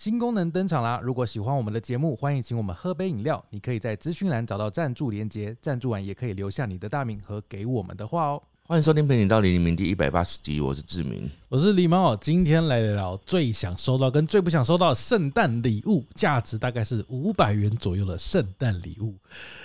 [0.00, 0.98] 新功能登场啦！
[1.04, 3.44] 如果喜欢我们的节目，欢迎请我们喝杯饮料。
[3.50, 8.42] 你可以在资讯栏找到赞助连接，赞助完也可以留下你的大名和给我们的话哦。
[8.62, 11.30] 欢迎收听《陪你到黎明》第一百八十集，我是志明。
[11.50, 19.14] 我是狸猫，今天来聊聊最想收到跟最不想收到的圣诞礼物，价值大概是五百元左右的圣诞礼物。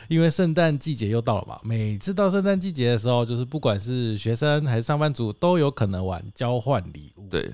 [0.09, 7.29] 因为圣诞季节又到了嘛，每次到圣诞季节的时候，就是不管是学生还是上班族，都有可能玩交换礼物。
[7.29, 7.53] 对，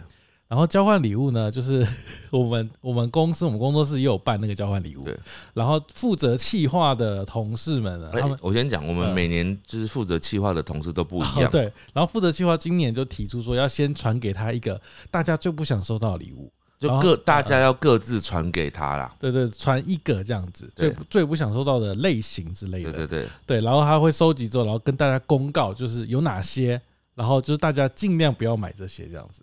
[0.52, 1.88] 然后交换礼物呢，就是
[2.30, 5.05] 我们我们公司我们工作室也有办那个交换礼物。
[5.05, 5.18] 对，
[5.54, 8.38] 然后负责企划的同事们他们。
[8.42, 9.16] 我先讲，我们嗯。
[9.16, 11.44] 每年就是负责企划的同事都不一样。
[11.48, 19.16] 哦对，然后负责企划今年就提出说要先传给他一个大家最不想收到的礼物，就各大家要各自传给他啦。
[19.18, 26.81] 对对，传一个这样子，最最不想收到的类型之类的，对对对，对然后他会收集之后，然后跟大家公告就是有哪些，
[27.16, 29.42] 然后就是大家尽量不要买这些这样子，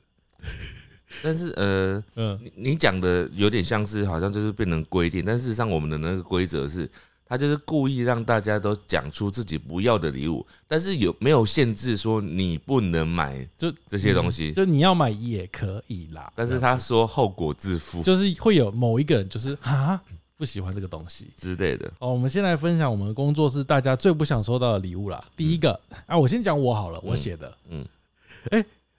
[1.23, 6.89] 但是呃，嗯，你你讲的有点像是好像就是变成规定，但事实上我们的那个规则是，
[7.25, 14.53] 他就是故意让大家都讲出自己不要的礼物，但是有没有限制说你不能买就这些东西？
[14.53, 20.01] 就你要买也可以啦，但是他说后果自负就是会有某一个人就是啊
[20.37, 21.27] 不喜欢这个东西。
[21.37, 21.91] 之类的。
[21.99, 25.23] 哦，我们先来分享我们的工作室大家最不想收到的礼物啦。
[25.37, 27.85] 第一个啊，我先讲我好了，我写的，嗯，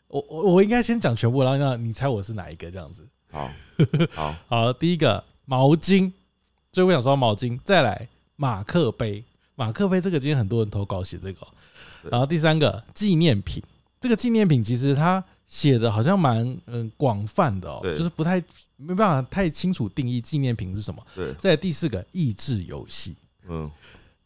[0.09, 3.07] 我我我应该先讲全部，然后让你猜我是哪一个这样子。
[3.31, 3.49] 好，
[4.11, 6.11] 好， 好，第一个毛巾，
[6.71, 9.23] 最不想说毛巾，再来马克杯，
[9.55, 11.47] 马克杯这个今天很多人投稿写这个
[12.09, 13.61] 然后第三个纪念品，
[14.01, 18.43] 这个纪念品其实它写的好像蛮嗯广泛的哦，对就是不太
[18.77, 21.05] 没办法太清楚定义纪念品是什么。
[21.15, 23.15] 对，再来第四个益智游戏，
[23.47, 23.69] 嗯，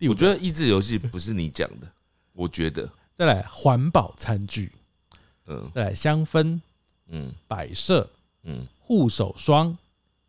[0.07, 1.87] 我觉得益智游戏不是你讲的，
[2.31, 4.71] 我觉得，再来环保餐具，
[5.47, 5.69] 嗯。
[5.73, 6.59] 再来香氛、
[7.08, 7.34] 嗯。
[7.47, 8.09] 摆设、
[8.44, 8.67] 嗯。
[8.79, 9.78] 护手霜、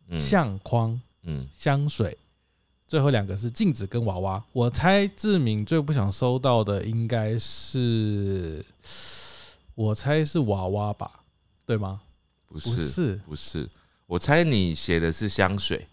[0.07, 2.17] 嗯，相框、嗯，香水，
[2.87, 4.43] 最后两个是镜子跟娃娃。
[4.53, 8.63] 我猜志敏最不想收到的应该是，
[9.75, 11.11] 我猜是娃娃吧，
[11.65, 12.01] 对吗？
[12.47, 12.85] 不不是。
[12.85, 13.69] 是，不是，
[14.07, 15.87] 我猜你写的是香水，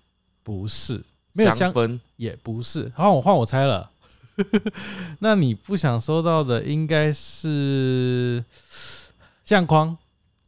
[0.44, 1.02] 不是，
[1.32, 2.92] 没有香，香氛，也不是。
[2.94, 3.90] 好，我换我猜了。
[5.18, 8.44] 那你不想收到的应该是
[9.44, 9.96] 相框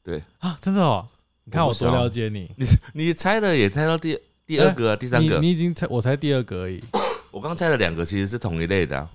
[0.03, 0.56] 对，啊？
[0.60, 1.09] 真的哦，
[1.44, 2.50] 你看我多了解你。
[2.56, 6.82] 你你猜的也猜到第第二个啊，第三你个，你已经猜，我猜第二个而已。
[7.31, 9.10] 我刚猜了两个，其实是同一类的啊。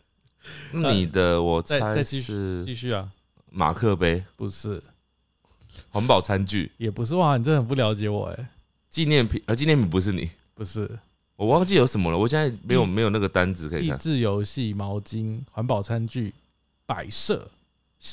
[0.72, 3.08] 那你的我猜是继续啊，
[3.50, 4.82] 马克杯、不是，
[5.90, 8.50] 环保餐具、也不是哇，你真的很不了解我哎，
[8.90, 10.98] 纪念品，呃，纪念品不是你，不是。
[11.36, 13.96] 我忘记有什么了，我现在没有益没有那个单子可以看。
[13.96, 16.34] 益智游戏、毛巾、环保餐具、
[16.84, 17.48] 摆设、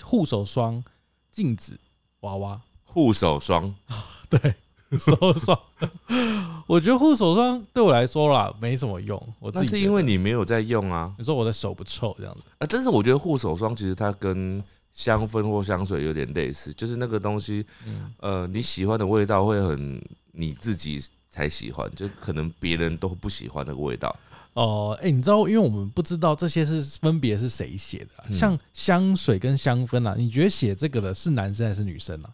[0.03, 0.83] 护手霜、
[1.31, 1.79] 镜子、
[2.21, 2.61] 娃娃。
[2.83, 3.75] 护手霜，
[4.29, 4.55] 对，
[4.97, 5.59] 手霜，
[6.65, 9.21] 我觉得护手霜对我来说啦没什么用。
[9.39, 12.67] 我自那是因为得你没有在用啊你说我的手不臭这样子，啊！
[12.69, 14.63] 但是我觉得护手霜其实它跟
[14.93, 24.15] 香氛或香水有点类似，就是那个东西，嗯，呃，你喜欢的味道会很你自己才喜欢，就可能别人都不喜欢那个味道。
[24.55, 32.29] 哦，哎，你知道，因为我们不知道这些是分别是谁写的啊、嗯像香水跟香氛啊，你觉得写这个的是男生还是女生啊？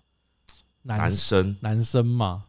[0.84, 2.44] 男生，男生吗？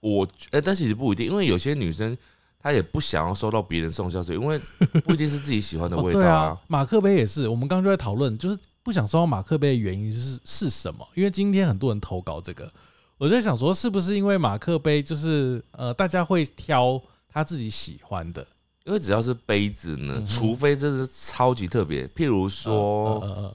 [0.00, 2.16] 我哎、但其实不一定，因为有些女生
[2.58, 4.58] 她也不想要收到别人送香水，因为
[5.04, 11.06] 不一定是自己喜欢的哦，味道对啊，马克杯也是，我们刚刚就在讨论，就是不想收到马克杯的原因是是什么？
[11.14, 12.70] 因为今天很多人投稿这个，
[13.18, 18.46] 我就在想说，是不是因为马克杯就是呃，大家会挑他自己喜欢的？
[18.88, 23.54] 因为只要是杯子呢，嗯除非真是超级特别，譬如说，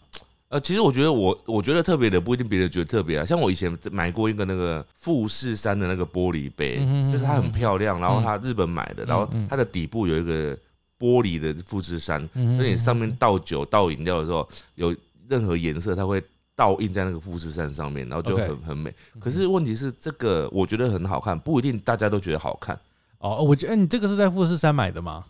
[0.49, 3.25] 呃其实我觉得我我觉得特别的不一定别人觉得特别啊。
[3.25, 10.55] 像我以前买过一个那个富士山的那个玻璃杯，嗯就是它很漂亮，然后它日本买的，嗯然后嗯它的底部有一个
[10.99, 14.95] 玻璃的富士山，嗯所以你上面倒酒倒饮料的时候，有
[15.27, 16.23] 任何颜色它会
[16.55, 18.93] 倒映在那个富士山上面，然后就很很美。
[19.19, 22.79] 可是问题是，这个我觉得很好看，不一定大家都觉得好看。
[23.23, 25.23] 哦，我觉得、哎你这个是在富士山买的吗？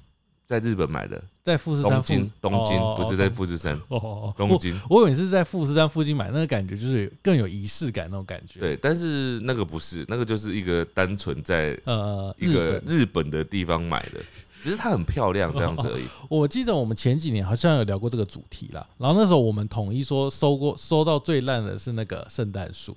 [0.46, 4.78] 在日本买的，在富士山附东京，东京哦不是在富士山，哦东京。
[4.90, 14.20] 我以为你是在富士山附近买，那个感觉就是更有仪式感那种感觉。，对，但是那个不是，那个就是一个单纯在呃，一个日本日本的地方买的，
[14.62, 16.04] 只是它很漂亮这样子而已。
[16.30, 22.96] 我记得我们前几年好像有聊过这个主题啦，然后那时候我们统一说收过收到最烂的是那个圣诞树，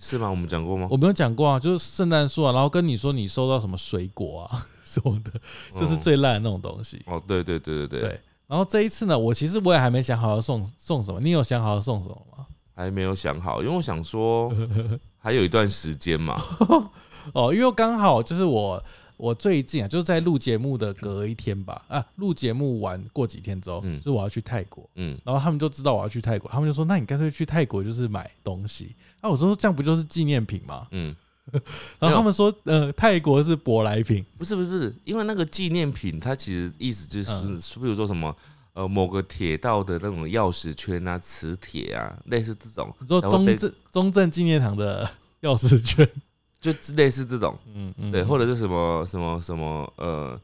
[0.00, 0.30] 是吗？
[0.30, 0.88] 我们讲过吗？
[0.90, 5.30] 我没有讲过啊，就是圣诞树啊，然后跟你说你收到什么水果啊 什么的，
[5.78, 7.00] 就是最烂的那种东西。
[7.06, 12.46] 哦，对对对对对，对，然后这一次呢，我其实我也还没想好要送送什么，你有想好要送什么吗？
[12.74, 14.50] 还没有想好，因为我想说
[15.18, 16.40] 还有一段时间嘛。
[17.34, 18.82] 哦，因为刚好就是我
[19.18, 30.86] 我最近啊，就是在录节目的隔一天吧，啊，录节目完过几天之后，嗯就是我要去泰国，嗯，然后他们就知道我要去泰国，他们就说：“那你干脆去泰国就是买东西。”啊，我说这样不就是纪念品吗？
[30.90, 31.14] 嗯，
[31.98, 34.24] 然后他们说：“呃，泰国是舶来品。
[34.38, 38.34] 不是不是不是，因为那个纪念品，它其实意思就是，嗯比如说什么。
[38.72, 45.04] 呃，某个铁道的那种钥匙圈啊、磁铁啊，类似这种”，你说中正中正纪念堂的
[45.42, 46.08] 钥匙圈，
[46.60, 50.40] 就类似这种，嗯嗯，对，或者是什么什么什么呃，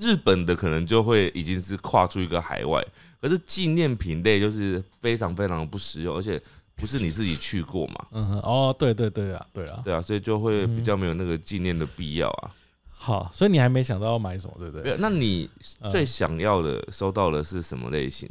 [0.00, 2.84] 日本的可能就会已经是跨出一个海外，
[3.22, 6.38] 可是纪念品类就是非常非常不实用，而且
[6.80, 12.50] 不是你自己去过嘛，嗯哼，哦，对对对啊，对啊，对啊，所以就会比较没有那个纪念的必要啊。
[12.88, 14.82] 好，所以你还没想到要买什么，对不对？
[14.82, 15.48] 没有，那你
[15.80, 18.28] 嗯最想要的收到的是什么类型？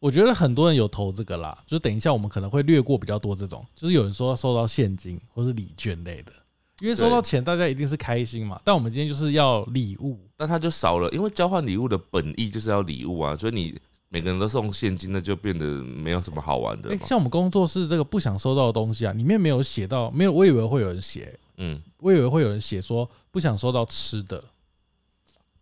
[0.00, 6.32] 我觉得很多人有投这个啦，就是等一下我们可能会略过比较多这种，就是有人说收到现金或是礼券类的，
[6.78, 13.76] 因为收到钱大家一定是开心嘛，但我们今天就是要礼物，但它就少了，因为交换礼物的本意就是要礼物啊，所以你
[14.10, 16.90] 每个人都送现金，那就变得没有什么好玩的。
[16.90, 24.42] 哎、像我们工作室这个不想收到的东西啊，里面没有写到，没有，我以为会有人写，嗯，我以为会有人写说不想收到吃的，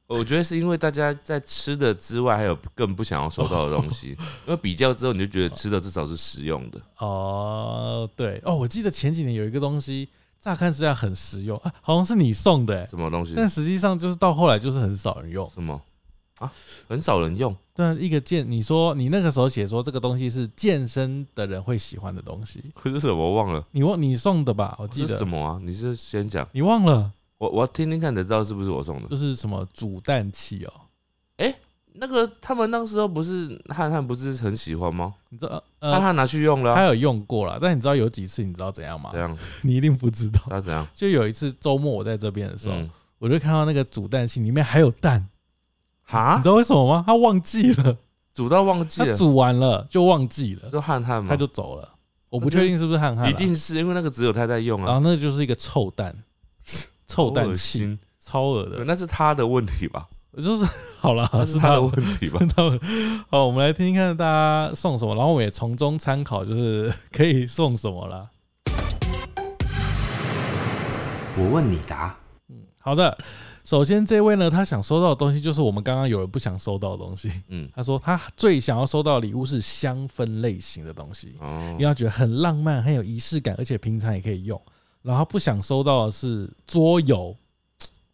[0.06, 4.10] 我觉得是因为大家在吃的之外，还有更不想要收到的东西，
[4.46, 6.80] 因为比较之后，你就觉得吃的至少是实用的。
[6.98, 10.08] 哦、对，哦，我记得前几年有一个东西，
[10.38, 13.34] 乍看之下很实用啊，好像是你送的、欸，什么东西？
[13.36, 15.50] 但实际上就是到后来就是很少人用。
[15.50, 15.82] 什么
[16.38, 16.52] 啊？
[16.88, 17.54] 很少人用。
[17.74, 23.16] 对啊，一个健，你说你那个时候写说这个东西是健身的人会喜欢的东西，可是什么？
[23.16, 23.64] 我忘了。
[23.72, 24.76] 你忘你送的吧？
[24.78, 25.58] 我记是得什么啊？
[25.62, 29.08] 你是先讲，你忘了，我我要听听看才知道是不是我送的。
[29.08, 30.72] 就是什么煮蛋器哦、
[31.98, 35.14] 那个他们那时候不是汉汉不是很喜欢吗？
[35.30, 39.18] 你知道汉呃，汉拿去用了啊、他有用过了，但你知道有几次你知道怎样吗怎？
[39.20, 39.34] 样？
[39.62, 40.40] 你一定不知道。
[40.50, 40.86] 他怎样？
[40.94, 45.26] 就有一次周末我在这边的时候，嗯，我就看到那个煮蛋器里面还有蛋，
[46.06, 47.04] 哈你知，道为什么吗？
[47.06, 47.96] 他忘记了，
[48.32, 51.28] 煮到忘记了，他煮完了就忘记了，就汉汉嘛？
[51.28, 51.88] 他就走了。
[52.28, 56.14] 我不确定是不是汉汉啦，一定是因为那个只有他在用啊，然后那就是一个臭蛋，
[57.06, 58.84] 臭好恶蛋器，心，超恶的。
[58.84, 60.06] 那是他的问题吧？
[60.36, 60.64] 就是
[61.00, 62.38] 好了，那是他的是他的问题吧？
[62.54, 62.78] 他们
[63.30, 68.28] 好，我们来听听看大家送什么，然后我们也从中参考，就是 可以送什么啦。
[71.38, 72.14] 我问你答。
[72.48, 73.16] 嗯好的，
[73.66, 77.32] 首先这位呢，他想收到的东西就是我们刚刚有人不想收到的东西。
[77.48, 84.60] 嗯， 他说他最想要收到的礼物是香氛类型的东西，哦因为，他觉得很浪漫、很有仪式感，而且平常也可以用。
[85.02, 87.36] 然后不想收到的是桌游，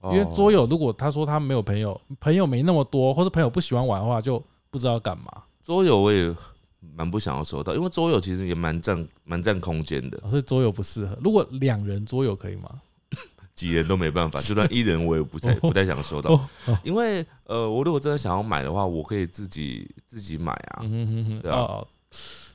[0.04, 5.30] 因为桌游游如果他说他没有朋友，朋友没那么多，或者朋友不喜欢玩的话，就不知道干嘛，
[5.62, 6.34] 桌游我也
[6.96, 11.18] 蛮不想要收到，因为桌游其实也蛮占蛮占空间的，所以桌游不适合。
[11.22, 12.80] 如果两人桌游可以吗？
[13.54, 16.48] 几人都没办法， 就算一人我也不太不太想收到，
[16.82, 20.82] 因为呃，我如果真的想要买的话，我可以自己自己买啊，
[21.42, 21.58] 对啊。
[21.58, 21.88] 哦，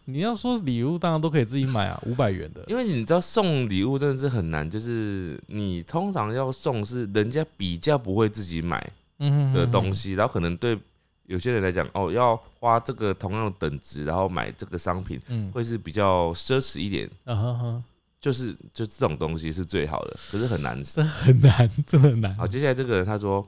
[0.05, 2.63] 你要说礼物，当然都可以自己买啊，五百元的。
[2.67, 10.79] 因为你知道送礼物真的是很难，就是你通常要送是人家比较不会自己买嗯的东，西，然后可能对
[11.25, 17.10] 有些人来讲，哦，要花这个同样的等值，然后买这个商品，嗯，会是比较奢侈一点。
[17.25, 17.83] 啊哈哈，
[18.19, 20.83] 就是就这种东西是最好的，可是很难。
[20.83, 22.36] 这很难，真的很难。
[22.36, 23.47] 好，接下来这个人他说，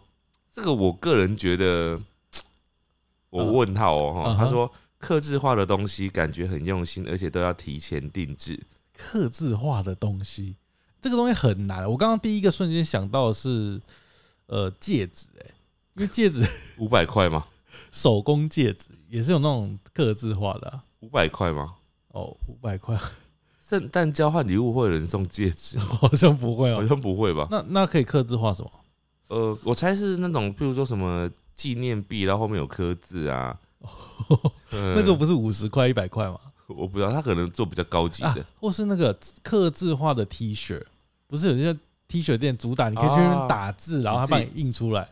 [0.52, 2.00] 这个我个人觉得，
[3.30, 8.60] 我问号哦，哈他说克制化的东西感觉很用心，而且都要提前定制。
[8.96, 10.56] 克制化的东西，
[11.02, 11.90] 这个东西很难。
[11.90, 13.82] 我刚刚第一个瞬间想到的是，
[14.48, 15.54] 呃，戒指、欸，
[15.96, 16.46] 因为戒指
[16.78, 17.46] 五百块吗？
[17.92, 20.84] 手工戒指也是有那种克制化的、啊。
[21.00, 21.76] 五百块吗？
[22.10, 23.00] 哦，五百块
[23.70, 25.86] 圣诞交换礼物会有人送戒指吗？
[26.02, 26.88] 好像不会好哦。
[26.88, 27.48] 像不会吧？
[27.52, 28.72] 那那可以刻字画什么？
[29.28, 33.56] 呃，我猜是那种，譬如说什么纪念币，然后后面有刻字啊。
[34.72, 36.40] 呃 那个不是五十块、一百块吗？
[36.68, 40.82] 我不知道，他可能做比较高级啊的。，或是那个刻字化的 T 恤，
[41.28, 45.08] 不是有些 T 恤店主打，你可以去那边打字，然后他帮你印出来，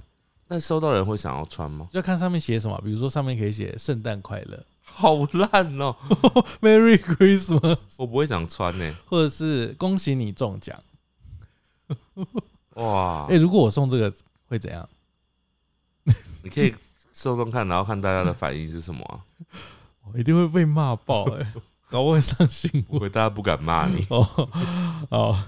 [0.48, 1.88] 那收到人会想要穿吗？
[1.92, 2.80] 就要看上面写什么。
[2.84, 5.96] 比如说上面可以写“圣诞快乐好烂哦、
[6.62, 10.82] ”，“Merry Christmas”，我不会想穿呢、或者是“恭喜你中奖
[12.74, 13.28] 哇！”。
[13.30, 14.12] 哎，如果我送这个
[14.48, 14.90] 会怎样？
[16.42, 16.74] 你可以
[17.12, 19.22] 送送看，然后看大家的反应是什么啊？
[20.12, 21.54] 我一定会被骂爆哎，
[21.90, 24.04] 搞不好会上新闻不会，大家不敢骂你。
[24.10, 24.50] 哦
[25.10, 25.44] 哦。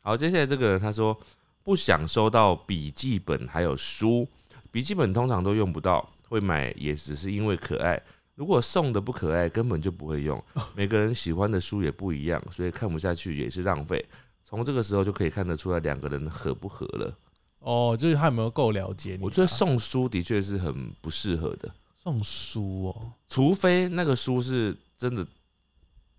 [0.00, 1.18] 好，接下来这个人他说
[1.62, 4.28] 不想收到笔记本还有书，
[4.70, 8.00] 笔记本通常都用不到，会买也只是因为可爱。
[8.34, 10.42] 如果送的不可爱，根本就不会用。
[10.74, 14.04] 每个人喜欢的书也不一样，所以看不下去也是浪费。
[14.42, 17.16] 从这个时候就可以看得出来两个人合不合了。
[17.60, 19.20] 哦，就是他有没有够了解你啊？
[19.22, 25.22] 我觉得送书的确是很不适合的，送书哦，除非那个书是真的，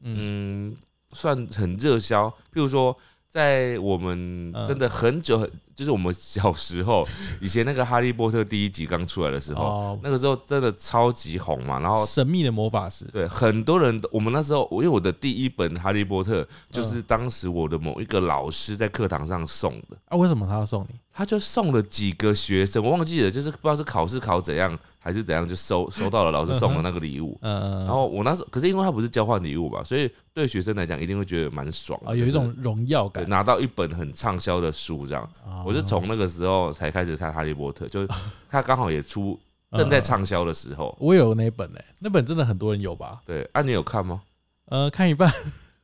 [0.02, 0.78] 嗯嗯，
[1.12, 2.28] 算很热销。
[2.52, 2.98] 譬如说，
[3.36, 4.66] 在我们嗯。
[4.66, 7.06] 真的很久很，就是我们小时候，
[7.42, 20.96] 以前那个《哈利波特》第一集刚出来的时候，哦，那个时候真的超级红嘛，然后神秘的魔法师，对，很多人都，我们那时候，因为我的第一本《哈利波特》嗯就是当时我的某一个老师在课堂上送的，啊，为什么他要送你？
[21.12, 27.38] 他就送了几个学生，我忘记了，就是不知道是考试考怎样还是怎样，就收 收到了老师送的那个礼物。
[27.42, 33.30] 嗯，然后我那时候，可是因为他不是交换礼物嘛，所以对学生来讲一定会觉得蛮爽，啊，有一种就是荣耀感。
[33.30, 35.24] 拿到一本很畅销的书这样。
[35.46, 38.08] 啊我是从那个时候才开始看《哈利波特》，就是
[38.50, 40.96] 他刚好也出嗯 正在畅销的时候。
[41.00, 43.22] 我有那本诶，那本真的很多人有吧？
[43.26, 44.22] 对，啊，你有看吗？
[44.66, 45.32] 呃，看一半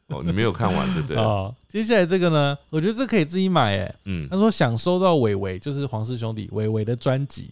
[0.07, 1.15] 哦，你没有看完，对不对？
[1.17, 1.53] 哦。
[1.67, 3.95] 接下来这个呢，我觉得这可以自己买诶。
[4.05, 7.49] 嗯他，说想收到伟伟，就是黄氏兄弟伟伟的专辑，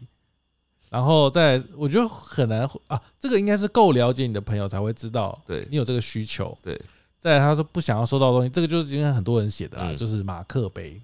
[0.89, 5.67] 然后再我觉得很难啊，这个应该是够了解你的朋友才会知道对。
[5.69, 6.57] 你有这个需求。
[6.63, 6.79] 对，
[7.19, 9.95] 再来他说不想要收到东西，这个就是今天很多人写的啦，嗯。
[9.95, 10.99] 就是马克杯。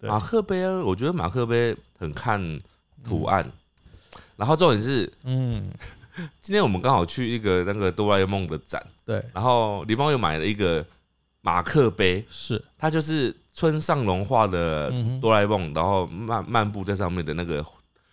[0.00, 0.10] 对。
[0.10, 2.58] 马克杯啊，我觉得马克杯很看
[3.04, 3.48] 图案，
[4.34, 5.70] 然后重点是嗯，
[6.40, 10.84] 今天我们刚好去一个那个哆啦 A 梦的展，对，然后狸猫又买了一个
[11.42, 15.20] 马克杯，是，它就是村上龙画的嗯哼。
[15.20, 17.64] 哆啦 A 梦，然后漫漫步在上面的那个。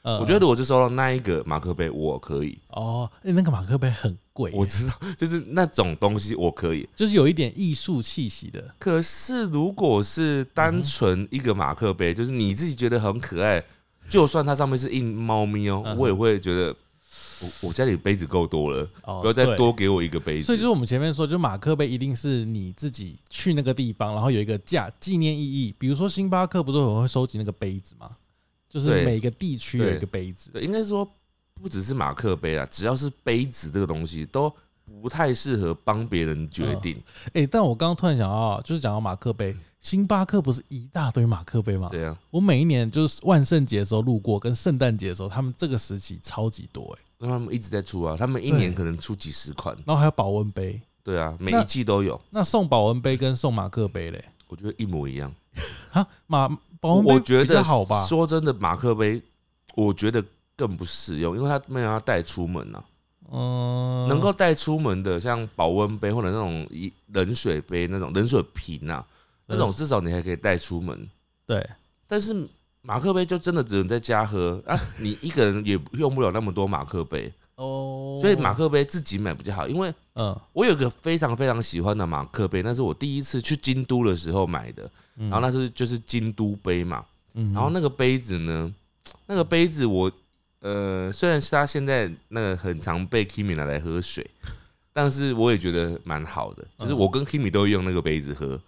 [0.05, 6.88] 呃我觉得我是收到那一个马克杯，我可以，哦，欸那个马克杯很贵，我知道，就是那种东西我可以。
[6.95, 8.63] 就是有一点艺术气息的。
[8.77, 13.63] 可是如果是单纯一个马克杯，就是你自己觉得很可爱，
[14.07, 16.67] 就算它上面是印猫咪哦、嗯我也会觉得
[17.41, 20.45] 我我家里杯子够多了，哦，不要再多给我一个杯子。
[20.45, 25.74] 所以就是我们前面说，就马克杯一定是你自己去那个地方，然后有一个价纪念意义。
[25.79, 28.12] 比如说星巴克不是很会收集那个杯子吗？
[28.75, 30.51] 就是每个地区有一个杯子。
[30.51, 31.10] 对，应该说
[31.53, 34.53] 不只是马克杯啊，只要是杯子这个东西都
[35.01, 37.01] 不太适合帮别人决定。
[37.32, 41.88] 哎、但我刚刚突然想到，就是讲到马克杯，星巴克不是一大堆马克杯吗？
[41.89, 49.74] 对啊，我每一年就是万圣节的时候路过，跟圣诞节的时候，他们这个时期超级多哎、那他们一直在出啊，他们一年可能出几十款。
[49.86, 54.25] 然后还有保温杯，对啊，每一季都有，那送保温杯跟送马克杯嘞？
[54.50, 55.34] 我觉得一模一样。
[55.91, 56.47] 啊，马
[56.79, 58.05] 保温杯比我觉得较好吧？
[58.05, 59.21] 说真的，马克杯
[59.75, 60.24] 我觉得
[60.55, 62.83] 更不适用，因为它没有要带出门啊。
[63.31, 69.03] 嗯，能够带出门的，像保温杯或者那种一冷水杯那种冷水瓶啊，
[69.47, 71.09] 那种至少你还可以带出门。
[71.47, 71.67] 对，
[72.07, 72.47] 但是
[72.83, 79.67] 马克杯就真的只能在家喝啊，你一个人也用不了那么多马克杯，哦，所以马克杯自己买比较好。
[79.67, 87.03] 因为嗯，我有个非常非常喜欢的马克杯，那是我第一次去京都的时候买的，然然后那是就是京都杯嘛，
[87.34, 88.74] 嗯然后那个杯子呢，
[89.27, 90.12] 那个杯子我
[90.62, 94.25] 呃，虽然是他现在那个很常被 Kimi 拿来喝水，
[94.91, 98.60] 但是我也觉得蛮好的，就是嗯我跟 Kimi 都会用那个杯子喝，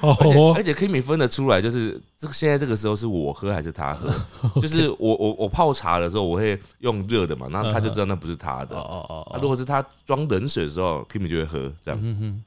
[0.00, 4.10] 哦 而且而且 Kimi 分得出来，就是这个现在这个时候是我喝还是他喝，
[4.60, 8.76] 就是我我我泡茶的时候我会用热的嘛，然后他就知道那不是他的。
[8.76, 12.42] 哦哦如果是他装冷水的时候，Kimi 就会喝这样。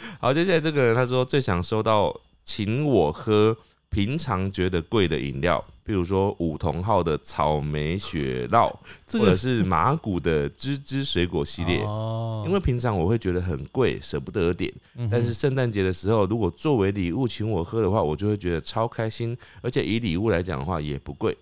[0.20, 2.14] 好，接下来这个人他说最想收到
[2.44, 3.56] 请我喝
[3.90, 8.70] 平常觉得贵的饮料，比如说五同号的草莓雪酪，
[9.12, 11.82] 或者是马古的芝芝水果系列。
[11.82, 12.14] 哦
[12.46, 14.72] 因为平常我会觉得很贵，舍不得点，
[15.10, 21.36] 但是圣诞节的时候，如果作为礼物请我喝的话，我就会觉得超开心，而且以礼物来讲的话也不贵。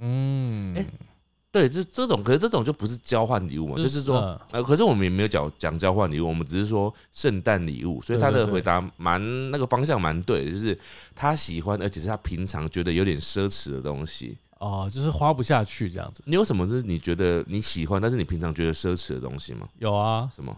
[0.00, 0.84] 嗯，哎
[1.50, 10.78] 对，这这种，可是这种就不是交换礼物嘛，就是说，嗯呃，可是我们也没有讲讲交换礼物，我们只是说圣诞礼物，所以他的回答蛮那个方向蛮对的，就是
[11.14, 14.36] 他喜欢，而且是他平常觉得有点奢侈的东西。
[14.58, 16.22] 哦，就是花不下去这样子。
[16.26, 19.68] 你有什么就是你觉得你喜欢，但是你平常觉得奢侈的东西吗？
[19.78, 20.54] 有啊，什么？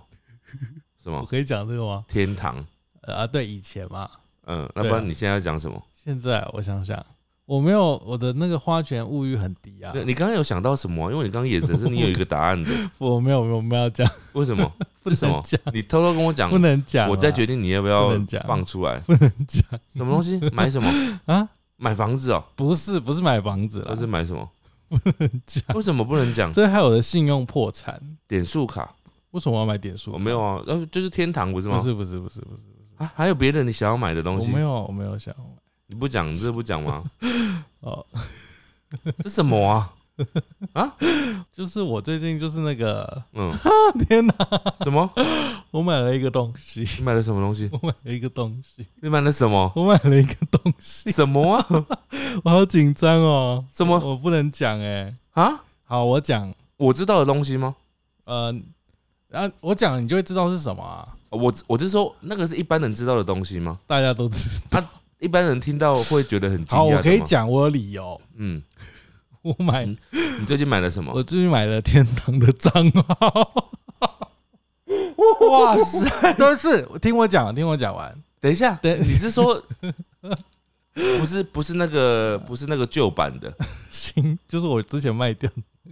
[1.02, 1.20] 什么？
[1.20, 2.04] 我可以讲这个吗？
[2.08, 2.64] 天堂？
[3.02, 4.10] 呃啊，对，以前嘛，
[4.46, 5.80] 嗯，那对啊不然你现在要讲什么？
[5.94, 7.04] 现在我想想，
[7.50, 14.72] 我没有我的那个花钱物欲很低啊，对你刚刚有想到什么啊、因为你刚刚眼神是你有一个答案的， 我没有我们要讲，为什么？
[15.02, 19.00] 不是什么能讲，你偷偷跟我讲不，能讲啊，我再决定你要不不要讲放出来。
[19.00, 20.38] 不能讲什么东西？
[20.52, 20.88] 买什么？
[21.26, 22.44] 啊，买房子哦？
[22.54, 24.48] 不是不是买房子或了，是买什么？
[24.88, 26.52] 不能讲，为什么不能讲？
[26.52, 28.94] 这害我的信用破产，点数卡？
[29.32, 30.12] 为什么要买点数？
[30.12, 31.82] 我没有啊，呃，就是天堂不是吗不？
[31.82, 32.62] 是不是不是不是，
[32.98, 34.60] 啊，还有别的你想要买的东西我没？
[34.60, 35.34] 有我没有想
[35.90, 37.02] 你不讲，你这不讲吗？
[37.82, 38.06] 哦，
[39.24, 39.92] 是什么啊？
[40.74, 40.94] 啊？
[41.50, 43.50] 就是我最近就是那个，嗯，
[44.06, 44.34] 天哪，
[44.84, 45.10] 什么？
[45.72, 47.68] 我买了一个东西，你买了什么东西？
[47.72, 49.72] 我买了一个东西，你买了什么？
[49.74, 51.66] 我买了一个东西，什么啊？
[52.44, 53.64] 我好紧张哦。
[53.68, 55.12] 什么我不能讲哎。
[55.32, 55.64] 啊？
[55.82, 57.74] 好，我讲，我知道的东西吗？
[58.26, 58.54] 呃，
[59.26, 61.16] 然后我讲，你就会知道是什么啊。
[61.30, 63.80] 我我是说，那个是一般人知道的东西吗？
[63.88, 64.84] 大家都知道。
[65.20, 66.96] 一般人听到会觉得很惊好，讶。
[66.96, 67.20] 我可以。
[67.20, 68.20] 讲我有理由。
[68.36, 68.62] 嗯，
[69.42, 69.96] 我买，嗯
[70.40, 71.22] 你最近买了什么我？
[71.22, 73.70] 最近买了天堂的账号。
[75.50, 76.32] 哇塞！
[76.34, 78.12] 都是听我讲，听我讲完。
[78.40, 79.62] 等一下，等你是说
[80.94, 83.52] 不是不是那个不是那个旧版的？
[83.90, 85.50] 新，就是我之前卖掉，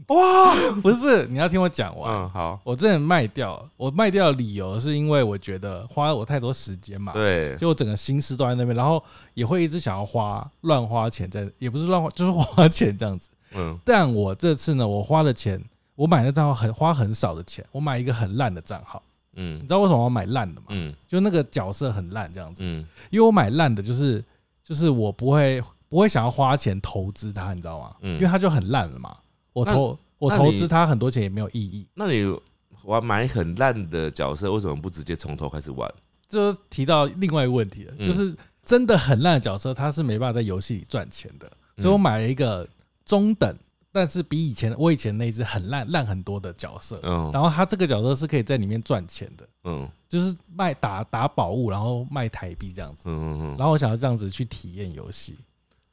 [0.08, 2.12] 哇， 不是你要听我讲完。
[2.12, 9.02] 嗯，好，我之前卖掉，我卖掉的理由是因为我觉得花了我太多时间嘛，对，就我整个心思都在那边，然后
[9.34, 13.30] 也会一直想要花乱花钱在，也不是乱花，就是花钱这样子。
[13.54, 13.78] 嗯。
[13.84, 15.62] 但我这次呢，我花的钱，
[15.94, 19.02] 我买的账号很花很少的钱，我买一个很烂的账号，
[19.36, 19.56] 嗯。
[19.56, 20.66] 你嗯知道为什么我买烂的吗？
[20.70, 20.94] 嗯。
[21.06, 22.84] 就那个角色很烂这样子，嗯。
[23.10, 24.22] 因为我买烂的，就是
[24.68, 27.96] 就是我不会不会想要花钱投资它，你知道吗？
[28.02, 29.16] 嗯因为它就很烂了嘛，
[29.54, 31.88] 我投我投资它很多钱也没有意义。
[31.94, 32.38] 那你
[32.84, 35.90] 玩买很烂的角色，为什么不直接从头开始玩？
[36.28, 42.68] 这就提到另外一个问题了，嗯就是真的很烂的角色，它是没办法在游戏里赚钱的，所以我买了一个
[43.06, 43.56] 中等，
[43.98, 47.28] 但是比以前我以前那只很烂烂很多的角色，嗯。
[47.32, 49.88] 然后他这个角色是可以在里面赚钱的，嗯。
[50.08, 53.56] 就是卖打打宝物，然后卖台币这样子，嗯嗯嗯。
[53.58, 55.36] 然后我想要这样子去体验游戏，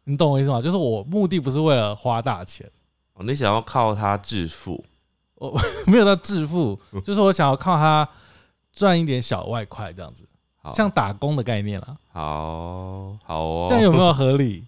[0.03, 0.62] 你懂我意思吗？
[0.62, 2.69] 就是我目的不是为了花大钱，
[3.15, 4.85] 哦，你想要靠它致富？
[5.33, 8.07] 我 没有到致富，就是我想要靠它
[8.71, 10.25] 赚一点小外快这样子，
[10.74, 14.63] 像打工的概念啦，好好哦，这样有没有合理？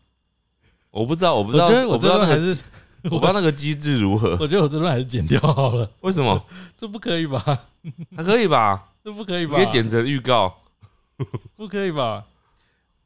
[0.91, 2.57] 我不知道，我不知道，我觉得我不知道那个还是，
[3.11, 4.31] 我不知道那个机制如何？
[4.39, 6.43] 我觉得我这段还是剪掉好了，为什么？
[6.77, 7.41] 这不可以吧？
[8.15, 8.89] 还可以吧？
[9.03, 9.57] 这不可以吧？
[9.57, 10.53] 你可以剪成预告。
[11.55, 12.25] 不可以吧？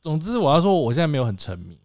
[0.02, 1.78] 总之，我要说，我现在没有很沉迷。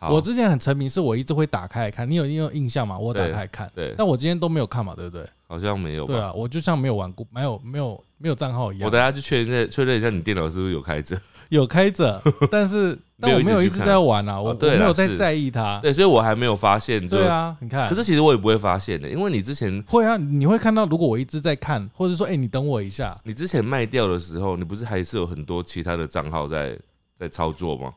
[0.00, 2.08] 好我之前很沉迷，是我一直会打开来看。
[2.08, 2.96] 你有你有印象吗？
[2.96, 5.28] 我打对开来看，对，但我今天都没有看嘛，对不对？
[5.48, 6.14] 好像没有吧？
[6.14, 11.20] 对啊，我就像没有玩过，没有没有没有账号一样我，等下去确认确认一下，你电脑是不是有开着？
[11.48, 15.78] 有开着， 但是但我没有一直在玩啊，我没有在在意它。
[15.80, 17.00] 对，所以我还没有发现。
[17.08, 26.78] 就对，啊，你看，可是其实我也不会发现的，因为你之前会啊，你会看到，如果我一直在看，或者说，哎，你等我一下，你之前卖掉的时候，你不是还是有很多其他的账号在
[27.16, 27.92] 在操作吗？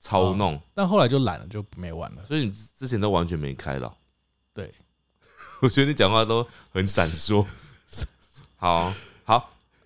[0.00, 2.22] 操弄，但后来就懒了，就没玩了。
[2.26, 3.92] 所以你之之前都完全没开了。
[4.52, 4.68] 对，
[5.62, 7.46] 我觉得你讲话都很闪烁。
[8.58, 8.92] 好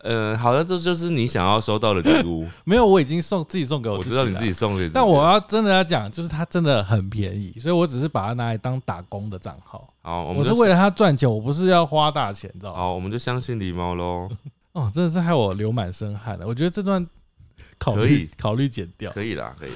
[0.06, 2.46] 好，呃，好的，这就是你想要收到的礼物。
[2.64, 9.92] 没有，我已经送自己送给我自己了我知道你自己送给但我要真的要讲，就是它真的很便宜，所以我只是把它拿来当打工的账号。
[10.02, 12.78] 好，我们是为了它赚钱，我不是要花大钱，你知道吗？
[12.78, 14.28] 好，我们就相信狸猫喽。
[14.72, 16.46] 哦，真的是害我流满身汗了。
[16.46, 17.04] 我觉得这段
[17.78, 19.10] 考可以虑考虑剪掉。
[19.12, 19.70] 可以啦，可以，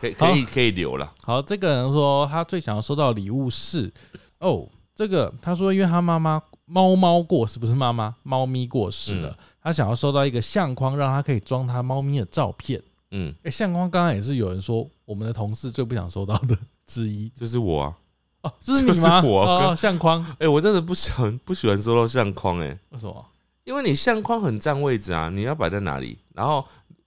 [0.00, 1.12] 可以，可以，可以留了。
[1.22, 3.92] 好，这个人说他最想要收到礼物是
[4.38, 12.80] 哦，这个他说因为他妈妈猫猫过世，不是妈妈，猫咪过世了，嗯他想要收到一个相框，让他可以装他猫咪的照片。
[13.12, 17.96] 嗯，哎、相框刚刚也是有人说我们的同事最不想收到的之一就是我啊。
[18.42, 19.22] 哦，就是你吗？
[19.22, 23.24] 就是我相框哎，我真的不喜欢不喜欢收到相框，哎，为什么？
[23.64, 26.18] 因为你相框很占位置啊，你要摆在哪里？
[26.34, 26.64] 然后，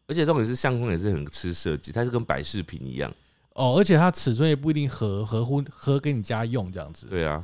[0.08, 3.10] 而且重点是相框也是很吃设计，它是跟摆饰品一样。
[3.54, 7.08] 哦，而且它尺寸也不一定合合乎合给你家用这样子。
[7.08, 7.42] 对啊，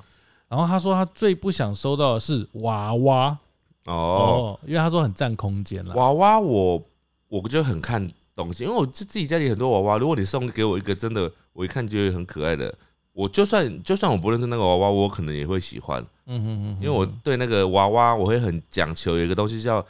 [0.47, 3.37] 然后他说他最不想收到的是娃娃。
[3.85, 5.93] 哦，哦，因为他说很占空间了。
[5.95, 6.83] 娃娃我
[7.27, 12.73] 我就很看东西，因为我自自己家里很多娃娃，如果你送给我一个真的，我一看觉得很可爱的，
[13.13, 19.85] 我就算就算我不认识那个娃娃，我可能也会喜欢，嗯哼哼，因为我对那个娃娃我会很讲求，有一个东西叫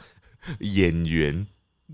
[0.60, 1.46] 眼缘，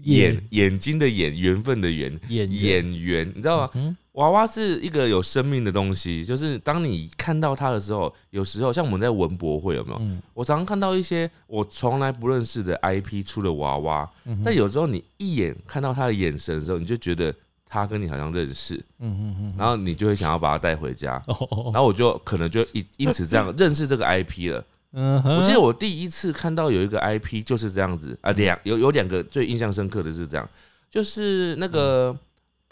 [0.03, 3.71] 眼眼睛的眼，缘分的缘，演眼缘，你知道吗？
[3.75, 9.99] 嗯娃娃是一个有生命的东西，就是当你看到它的时候，有时候像我们在文博会有没有？
[10.01, 10.21] 嗯。
[10.35, 17.35] 我常常看到一些我从来不认识的 IP 出的娃娃，嗯但有时候你一眼看到他的眼神的时候，你就觉得
[17.67, 24.63] 他跟你好像认识，嗯哼哼，然后你就会想要把他带回家， 哦，然后我就可能就因因此这样认识这个 IP 了。
[24.93, 30.47] 嗯，我记得我第一次看到有一个 IP 就是这样子啊，两有有两个最印象深刻的是这样，
[30.91, 32.15] 就是那个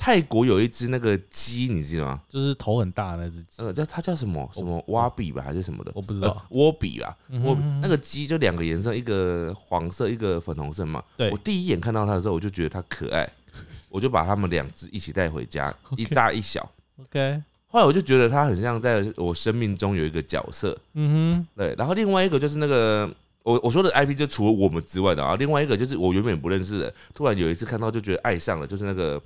[0.03, 2.23] 泰国有一只那个鸡，你记得吗？
[2.27, 5.91] 就是头很大的那只鸡，呃，叫它叫什么什么蛙比吧，还是什么的？
[5.91, 6.47] 呃我不知道。
[6.49, 11.05] 窝比啦，我嗯那个鸡就两个颜色，一个黄色，一个粉红色嘛。
[11.19, 13.29] 对我第一眼看到它的时候，我就觉得它可爱，
[13.91, 16.67] 我就把它们两只一起带回家 一大一小。
[17.03, 21.75] OK，后来我就觉得它很像在我生命中有一个角色，嗯哼对。
[21.77, 23.07] 然后另外一个就是那个
[23.43, 29.21] 我我说的 IP 就除了我们之外的啊，另外一个就是我原本不认识的，突然有一次看到就觉得爱上了，就是那个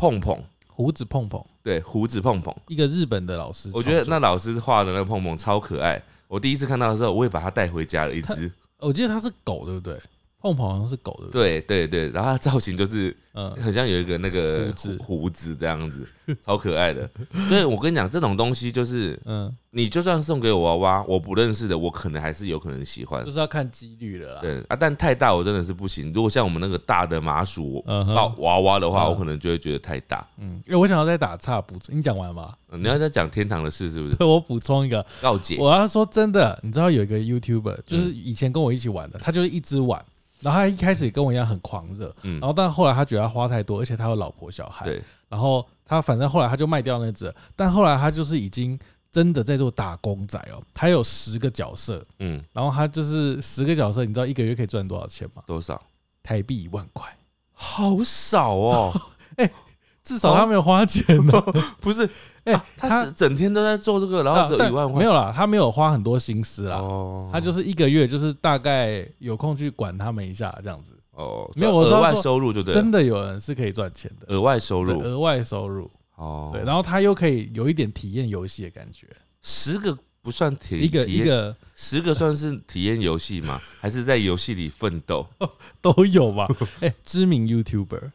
[0.00, 2.56] 碰碰，胡子碰碰，对，胡子碰碰。
[2.68, 8.50] 一个日本的老师，我觉得那老师画的那个碰碰超可爱，我第一次看到的时候，我也把它带回家了一只。
[8.78, 10.00] 我记得它是狗，对不对？
[10.40, 11.60] 碰碰好像是狗，对不对？
[11.62, 16.06] 对对对，然后它造型就是嗯，很像有一个那个胡子胡子这样子，
[16.42, 17.08] 超可爱的。
[17.48, 23.30] 所以我跟你讲，这种东西就是嗯，你就算送给我娃娃，我不认识的，我可能还是有可能喜欢就。
[23.30, 24.40] 是要看几率了啦。
[24.40, 26.12] 对啊，但太大我真的是不行。
[26.12, 30.26] 如果像我们那个大的麻薯嗯哼娃娃娃的话，嗯我可能就会觉得太大。
[30.38, 32.54] 嗯，因为我想要再打岔补充，你讲完吗？
[32.72, 34.16] 嗯你要再讲天堂的事是不是？
[34.24, 40.02] 我补充一个，告解，我要说真的，你知道有一个 YouTuber，就是以前跟我一起玩的，他就是一直玩，
[40.40, 48.78] 然后他一开始也跟我一样很狂热，嗯然，后但后来他觉得他花太多，而且他有老婆小孩，对，然后他反正后来他就卖掉那只，但后来他就是已经
[49.12, 55.42] 真的在做打工仔哦，他有十个角色，嗯，然后他就是十个角色，你知道一个月可以赚多少钱吗？
[55.46, 55.80] 多少？
[56.22, 57.08] 台币一万块，
[57.52, 58.92] 好少哦，
[60.04, 61.32] 至少他没有花钱呢。
[61.80, 62.08] 不是，
[62.44, 66.76] 哎、啊他是整天都在做这个，然后只有一万块，没有啦，他没有花很多心思啦。
[66.78, 70.94] 哦，他就是一个月，就是大概有空去管他们一下这样子。
[71.12, 75.90] 哦，没有我额外收入就对了，真的有人是可以赚钱的，额外收入额外收入。
[76.16, 79.06] 哦，对，然后他又可以有一点体验游戏的感觉，
[79.42, 83.58] 十个不算体一个一个十个算是体验游戏吗？
[83.80, 85.26] 还是在游戏里奋斗？
[85.80, 86.46] 都有吧？
[86.80, 88.10] 哎，知名 YouTuber，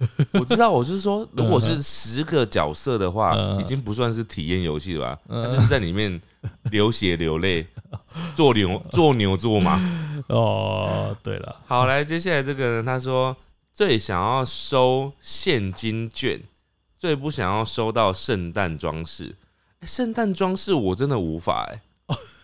[0.32, 5.18] 我知道，我是说，如果是十个角色的话，嗯已经不算是体验游戏了吧？
[5.28, 6.20] 嗯他就是在里面
[6.70, 7.66] 流血流泪，
[8.34, 9.78] 做牛做牛做马。
[10.28, 13.36] 哦，对了，好，来，接下来这个呢，他说
[13.72, 16.40] 最想要收现金券，
[16.98, 19.24] 最不想要收到圣诞装饰。
[19.80, 21.80] 欸圣诞装饰我真的无法哎、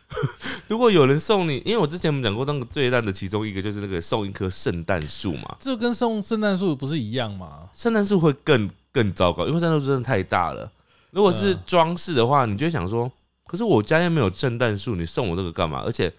[0.69, 7.69] 如果有人送你，因为我之前我们讲过，那个最烂的其中一个就是那个送一棵圣诞树嘛，这跟送圣诞树不是一样吗？
[7.73, 10.71] 圣诞树会更更糟糕，因为圣诞树真的太大了。
[11.11, 13.11] 如果是嗯装饰的话，你就会想说，
[13.47, 15.83] 可是我家又没有圣诞树，你送我这个干嘛？
[15.85, 16.13] 而且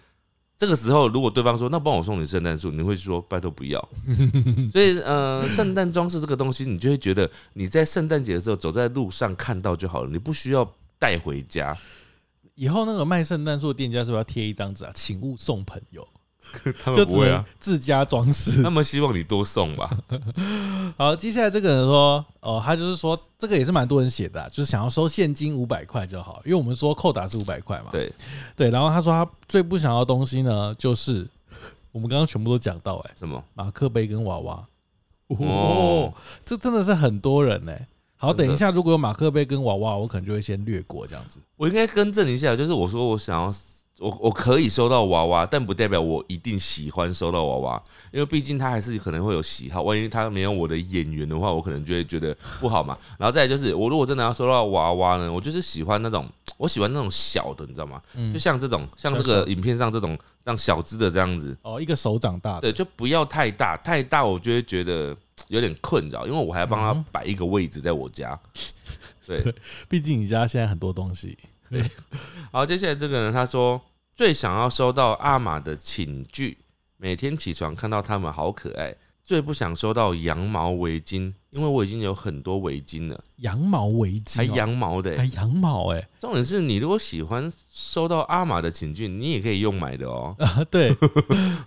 [0.56, 3.88] 这个时候，如果对方说那帮我送你圣诞树，你会说拜托不要。
[4.72, 11.76] 所以呃，圣诞装饰这个东西，你就会觉得你在圣诞节的时候走在路上看到就好了，你不需要带回家。
[12.58, 14.90] 以后那个卖圣诞树的店家是不是要贴一张纸啊？
[14.92, 16.06] 请勿送朋友，
[16.82, 18.68] 他就只能，自家装饰 他。
[18.68, 19.96] 们希望你多送吧。
[20.98, 27.90] 好，接下来这个人说，哦，他就是说这个也是蛮多人写的啊、就是想要收现金五百块就好，因为我们说扣打是五百块嘛。
[27.92, 28.12] 对，
[28.56, 31.28] 对，然后他说他最不想要的东西呢，就是
[31.92, 33.40] 我们刚刚全部都讲到、哎，什么？
[33.54, 34.66] 马克杯跟娃娃。
[35.28, 37.72] 哦哦，这真的是很多人呢、
[38.20, 41.38] 好，等一下，如果有马克杯跟娃娃，我可能就会先略过这样子。
[41.56, 43.54] 我应该更正一下，就是我说我想要，
[44.00, 49.82] 我我可以收到娃娃，但不代表我一定喜欢收到娃娃，因为毕竟他还是可能会有喜好。
[49.82, 52.98] 万一他没有我的眼缘的话，我可能就会觉得不好嘛。
[53.18, 56.26] 然后再来就是，我如果真的要收到娃娃呢，我就是喜欢那种，
[56.58, 58.02] 我喜欢那种小的，你知道吗？
[58.14, 65.16] 嗯就，像这种，像这个影片上这种这样小只的这样子，哦，一个手掌大的，对，就不要太大，太大我就会觉得
[65.46, 68.38] 有点困扰，因为我还要帮嗯他摆一个位置在我家。
[69.26, 69.54] 对，
[69.88, 71.38] 毕竟你家现在很多东西。
[71.70, 71.82] 对
[72.52, 73.80] 好，接下来这个人他说
[74.16, 76.58] 最想要收到阿玛的寝具，
[76.96, 78.94] 每天起床看到他们好可爱。
[79.28, 83.24] 最不想收到羊毛围巾因为我已经有很多围巾了。
[83.36, 90.34] 羊毛围巾还羊毛的还羊毛哎重点是你如果喜欢收到阿玛的请柬你也可以用买的哦。
[90.70, 90.90] 对。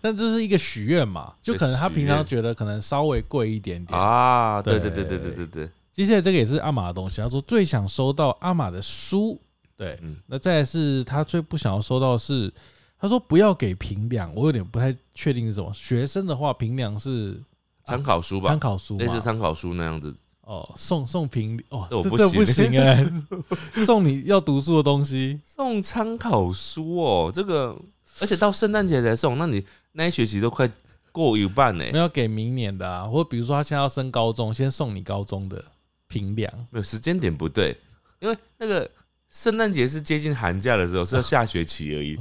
[0.02, 4.00] 但这是一个许愿嘛 就可能他平常觉得可能稍微贵一点点。
[4.00, 5.70] 啊对对对对对对对。
[5.92, 9.40] 接下来这个也是阿玛的东西他说最想收到阿玛的书。
[9.78, 12.52] 对那再是他最不想要收到是
[13.00, 15.72] 他说不要给平凉我有点不太确定是什么。
[15.76, 17.40] 学生的话平凉是
[17.86, 20.16] 参考书吧参，考书类似参考书那样子。
[20.42, 23.26] 哦，送送评哦，这我不这这不行
[23.86, 27.78] 送你要读书的东西，送参考书哦，这个
[28.20, 29.64] 而且到圣诞节才送，那你
[29.94, 30.70] 那一学期都快
[31.12, 32.00] 过一半呢没。
[32.00, 35.64] 有给明年的啊，或比如说他现在要升高中，先送你高中的
[36.08, 36.52] 评量。
[36.70, 37.78] 没有时间点不对，
[38.20, 38.90] 因为那个
[39.30, 42.18] 圣诞节是接近寒假的时候，是要下学期而已，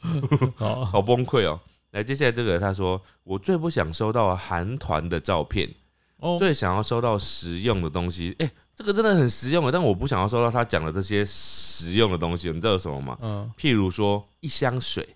[0.58, 1.60] 哦，好崩溃哦。
[1.94, 5.72] 来，接下来这个他说，我最不想收到韩团的照片，
[6.16, 8.34] 哦，最想要收到实用的东西。
[8.40, 12.48] 哎、这个真的很实用的，但我不想要收到他讲的这些实用的东西。
[12.48, 13.16] 你知道有什么吗？
[13.22, 15.08] 嗯，譬如说一箱水，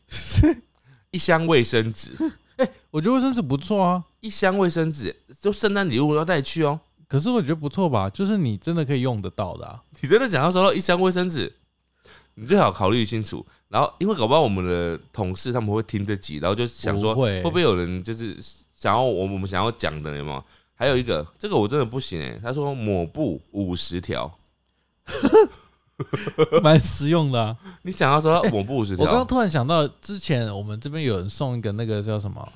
[1.11, 2.13] 一箱卫生纸，
[2.93, 6.79] 我觉得卫生纸不错啊，一箱卫生纸，就圣诞礼物要带去哦。
[7.09, 9.83] 可是我觉得不错吧，就是你真的可以用得到的啊。
[10.01, 11.57] 你真的想要收到一箱卫生纸，
[12.35, 13.45] 你最好考虑清楚。
[13.69, 18.37] 然后，因为搞不好我们的同事他们会听得集，然后就想说，不会会不会有人就是
[18.75, 20.45] 想要我我们想要讲的，有没有？
[20.75, 24.33] 还有一个，这个我真的不行哎、他说抹布五十条，
[26.63, 27.57] 蛮实用的、啊。
[27.83, 29.27] 你想要说抹布五十我刚刚？
[29.27, 32.49] 突然想到，之前我们这边有人送一个那个叫什么，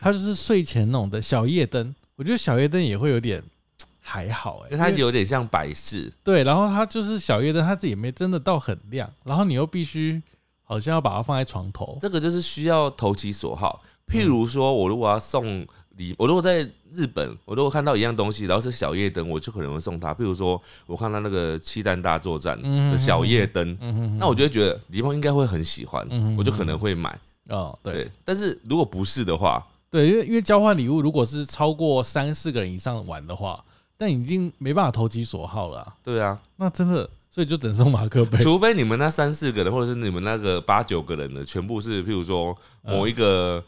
[0.00, 1.94] 他就是睡前那种的小夜灯。
[2.16, 3.42] 我觉得小夜灯也会有点
[4.00, 10.22] 还好哎、因为它因为有点像摆饰，对，然后它就是小夜灯，它自己也没真的到很亮，然后你又必须
[10.66, 11.96] 好像要把它放在床头。
[12.02, 13.82] 这个就是需要投其所好。
[14.06, 20.14] 譬如说，我如果要送礼，我如果在日本，我如果看到一样东西，然后是小夜灯，我就可能会送他。
[20.14, 23.76] 譬如说，我看到那个气弹大作战嗯的小夜灯，
[24.18, 27.18] 那我就会觉得李梦应该会很喜欢我就可能会买。
[27.48, 33.64] 哦，对对，但是如果不是的话，对，因为因为交换礼物，如果是超过三四个人以上玩的话，
[33.96, 38.38] 但已经没办法投其所好了啊、对啊，那真的，所以就只能送马克杯。
[38.38, 43.62] 除非你们那三四个人，或者是你们那个八九个人的，全部是譬如说某一个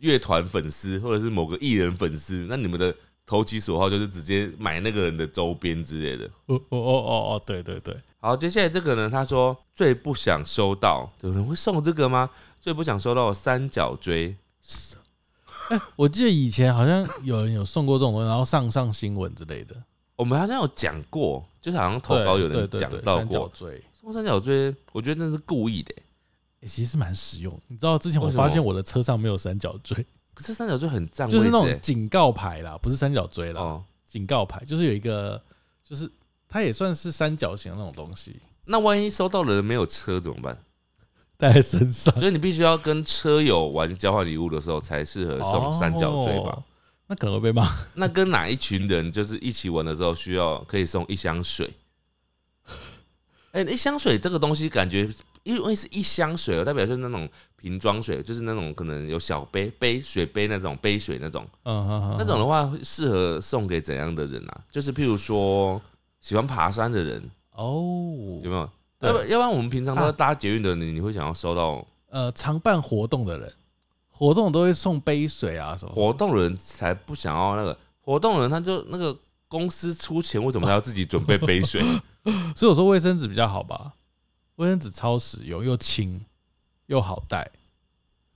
[0.00, 2.94] 乐团粉丝，或者是某个艺人粉丝，那你们的
[3.26, 6.24] 投其所好就是直接买那个人的周边之类的。
[6.46, 12.30] 哦哦哦哦哦，对对对，好，接下来这个呢，他说最不想收到，有人会送这个吗？
[12.62, 14.34] 最不想收到三角锥，
[15.96, 19.76] 我记得以前好像有人有送过这种东西，然后上上新闻之类的。
[20.16, 26.02] 我们好像有讲过，就是好像投稿有人讲到三角过锥、送三角锥，我觉得那是故意的欸、
[26.60, 27.58] 欸其实蛮实用。
[27.68, 29.96] 你知道之前我发现我的车上没有三角锥，
[30.34, 33.84] 可是三角锥很占就是那种欸，警告牌啦，不是三角锥啦，哦。
[34.04, 35.42] 警告牌就是有一个，
[35.82, 36.10] 就是
[36.48, 40.58] 它也算是三角形的那种东西，那万一收到的人没有车怎么办？
[41.36, 42.14] 带在身上。
[42.16, 46.50] 所以你必须要跟车友玩交换礼物的时候才适合送三角锥吧？
[46.50, 46.62] 哦
[47.06, 47.68] 那可能会被骂。
[47.94, 51.70] 那跟哪一群人就是一起玩的时候需要可以送一箱水？
[53.52, 55.08] 哎、一箱水这个东西感觉，
[55.42, 64.60] 因为是一箱水哦，代表是那种瓶装水，就是那种可能有小杯杯水杯那种杯水那种，嗯嗯嗯，那种的话适合送给怎样的人啊？
[64.70, 65.80] 就是譬如说
[66.22, 68.70] 喜欢爬山的人，哦有，没有？
[69.00, 73.52] 要不要不然我们平常都搭捷运的人，你会想要收到呃，常办活动的人，
[74.22, 79.16] 活动都会送杯水啊什么活动人才不想要那个活动人，他就那个
[79.48, 81.82] 公司出钱，为什么还要自己准备杯水？
[82.54, 83.94] 所以我说卫生纸比较好吧，
[84.54, 86.24] 卫生纸超实用又轻
[86.86, 87.50] 又好带，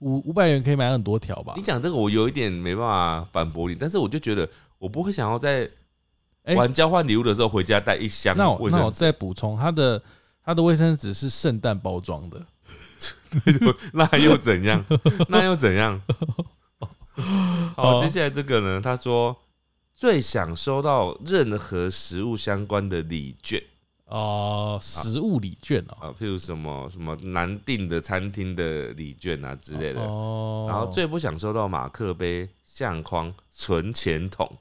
[0.01, 1.53] 五五百元可以买很多条吧。
[1.57, 1.63] 你？
[1.63, 5.71] 讲这个，我有一点没办法反驳你，但是我就觉得我不会想要在
[6.43, 10.03] 哎玩交换礼物的时候回家带一箱那我那我卫生纸，再补充，它的
[10.45, 12.45] 它的卫生纸是圣诞包装的，
[13.93, 14.85] 那又怎样？
[15.29, 16.01] 那又怎样？
[17.75, 18.81] 好，哦接下来这个呢？
[18.83, 19.37] 他说
[19.95, 23.63] 最想收到任何食物相关的礼券
[24.07, 30.01] 哦，食物礼券哦，啊，譬如什么什么难订的餐厅的礼券啊之类的。
[30.01, 34.59] 哦，然后最不想收到马克杯、相框、存钱筒。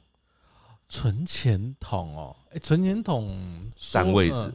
[0.88, 3.28] 存钱筒哦，哎，存钱筒
[3.76, 4.54] 说占位置呃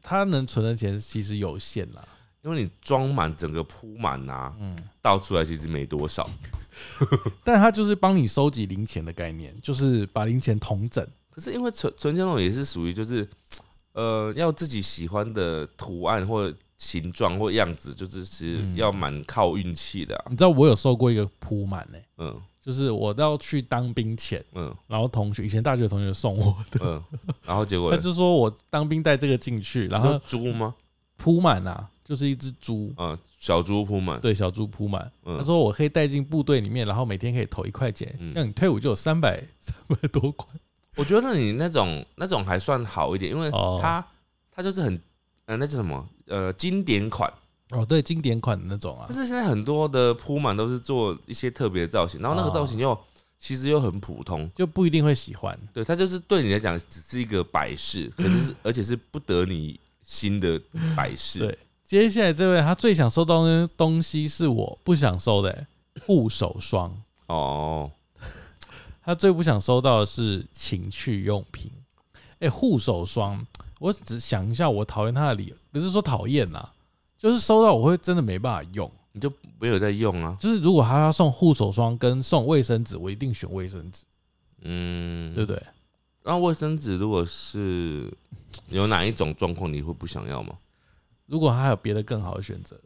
[0.00, 2.02] 它能存的钱其实有限啦，
[2.42, 6.28] 因为你装满整个铺满啊，嗯，倒出来其实没多少。
[7.44, 11.06] 但它就是帮你收集零钱的概念，就是把零钱统整。
[11.30, 13.28] 可是因为存存钱筒也是属于就是，
[13.92, 20.24] 呃，要自己喜欢的图案或形状或样子，就是其实嗯要蛮靠运气的、啊。
[20.28, 27.02] 你知道我有收过一个铺满呢，嗯就是我要去当兵前，嗯然后同学以前大学同学送我的，嗯，
[27.44, 30.74] 然后结果他呢就说我当兵带这个进去，然后猪吗？
[31.22, 34.20] 铺满啊，就是一只猪，嗯，小猪铺满。
[34.20, 35.08] 对，小猪铺满。
[35.24, 40.48] 嗯他说我可以带进部队里面，然后每天可以投一块钱，嗯这样你退伍就有三百三百多块。
[40.96, 44.04] 我觉得你那种那种还算好一点，因为哦它
[44.50, 45.00] 它就是很
[45.46, 47.32] 呃那叫什么呃经典款。
[47.70, 52.98] 哦，对，经典款的那种啊但，是现在很多的铺满都是做一些特别的造型，然后那个哦造型又
[53.38, 55.58] 其实又很普通，就不一定会喜欢。
[55.72, 59.80] 对，它就是对你来讲只是一个摆饰，可是是 而且是不得你
[60.12, 60.60] 心的
[60.94, 61.38] 摆饰。
[61.38, 65.66] 对，接下来这位他最想收到的东西是我不想收的、欸
[66.06, 67.02] 护手霜。
[67.26, 67.90] 哦，
[69.02, 71.70] 他最不想收到的是情趣用品。
[72.40, 73.46] 哎、护手霜，
[73.78, 76.72] 我只想一下，我讨厌他的理由，不是说讨厌啦，
[77.18, 78.90] 就是收到我会真的没办法用。
[79.12, 80.34] 你就没有在用啊？
[80.40, 84.04] 就是如果他要送护手霜跟送卫生纸，我一定选卫生纸，
[84.62, 85.62] 嗯，对不对？
[86.24, 88.10] 那卫生纸如果是
[88.68, 90.56] 有哪一种状况你会不想要吗？
[91.26, 92.78] 如果他还有别的更好的选择，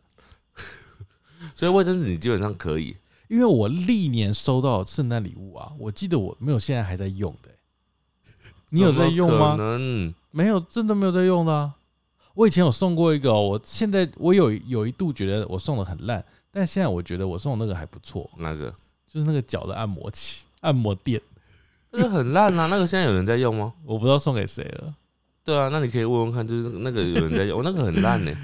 [1.56, 2.96] 所以卫生纸你基本上可以。
[3.28, 7.50] 因为我历年收到圣诞礼物啊，我记得我没有现在还在用的、
[8.68, 9.62] 你有在用吗可？
[9.62, 11.74] 能没有，真的没有在用的啊。
[12.34, 18.72] 我以前有送过一个、哦，我现在我有有一度觉得我送的很烂，但现在我觉得我送的那个还不错，那个
[19.08, 21.20] 就是那个脚的按摩器、按摩垫，
[21.90, 23.74] 那个很烂啊，那个现在有人在用吗？
[23.84, 24.94] 我不知道送给谁了。
[25.46, 28.36] 对啊，那你可以问问看，就是那个有人在用， 哦那个很烂呢、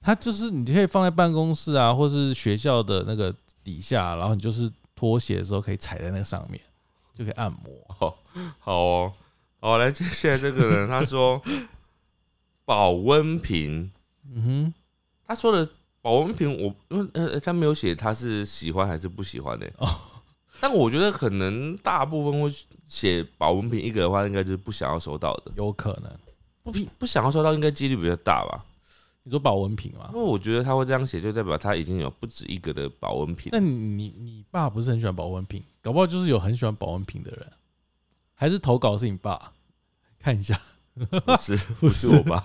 [0.00, 6.60] 它就是你可以放在办公室啊，或是学校的那个底下，然后你就是脱鞋的时候可以踩在那个上面，
[7.14, 7.62] 就可以按摩。
[7.88, 8.18] 好
[8.64, 9.12] 哦，
[9.60, 11.40] 好，来接下来这个人，他说
[12.64, 13.90] 保温瓶，
[14.34, 14.74] 嗯哼，
[15.26, 15.70] 他说的
[16.02, 19.88] 保温瓶，我因为呃他没有写他是喜欢还是不喜欢的、哦
[20.60, 22.52] 但我觉得可能大部分会
[22.84, 26.10] 写保温瓶一个的话，应该就是不想要收到的，有可能。
[26.72, 28.64] 不不想要收到应该几率比较大吧？
[29.22, 30.22] 你说保温瓶吗因为？
[30.22, 33.60] 我觉得他会这样写，就代表他已经有不止一个的保温瓶那。
[33.60, 37.46] 你你你爸不是很喜欢保温瓶，搞不好就是有很喜欢保温瓶的人，
[38.34, 39.52] 还是投稿是你爸？
[40.18, 40.58] 看一下。
[40.98, 42.44] 不是 不是我爸？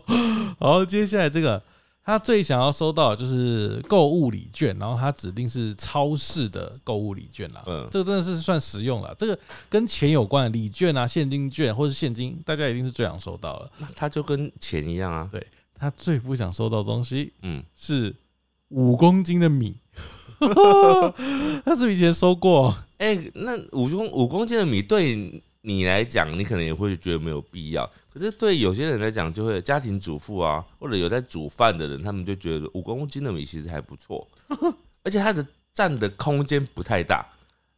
[0.58, 1.62] 好，接下来这个
[2.04, 7.62] 他最想要收到的就是购物礼券，然后他指定是超市的购物礼券啦。
[7.66, 9.14] 嗯这个真的是算实用了。
[9.16, 13.70] 这个跟钱有关的礼券啊、现金券或是现金，大家一定是最想收到了。
[13.78, 15.28] 那他就跟钱一样啊。
[15.30, 18.14] 对他最不想收到的东西嗯，是
[18.70, 19.76] 五公斤的米。
[21.64, 22.74] 他是不是以前收过？
[22.96, 27.88] 哎、那五公五公斤的米对你来讲，你可能也会觉得没有必要。
[28.12, 34.26] 可是对有些人来讲，就会家庭主妇啊，或者有在煮饭的人，他们就觉得五公斤的米其实还不错，
[35.04, 37.26] 而且它的占的空间不太大，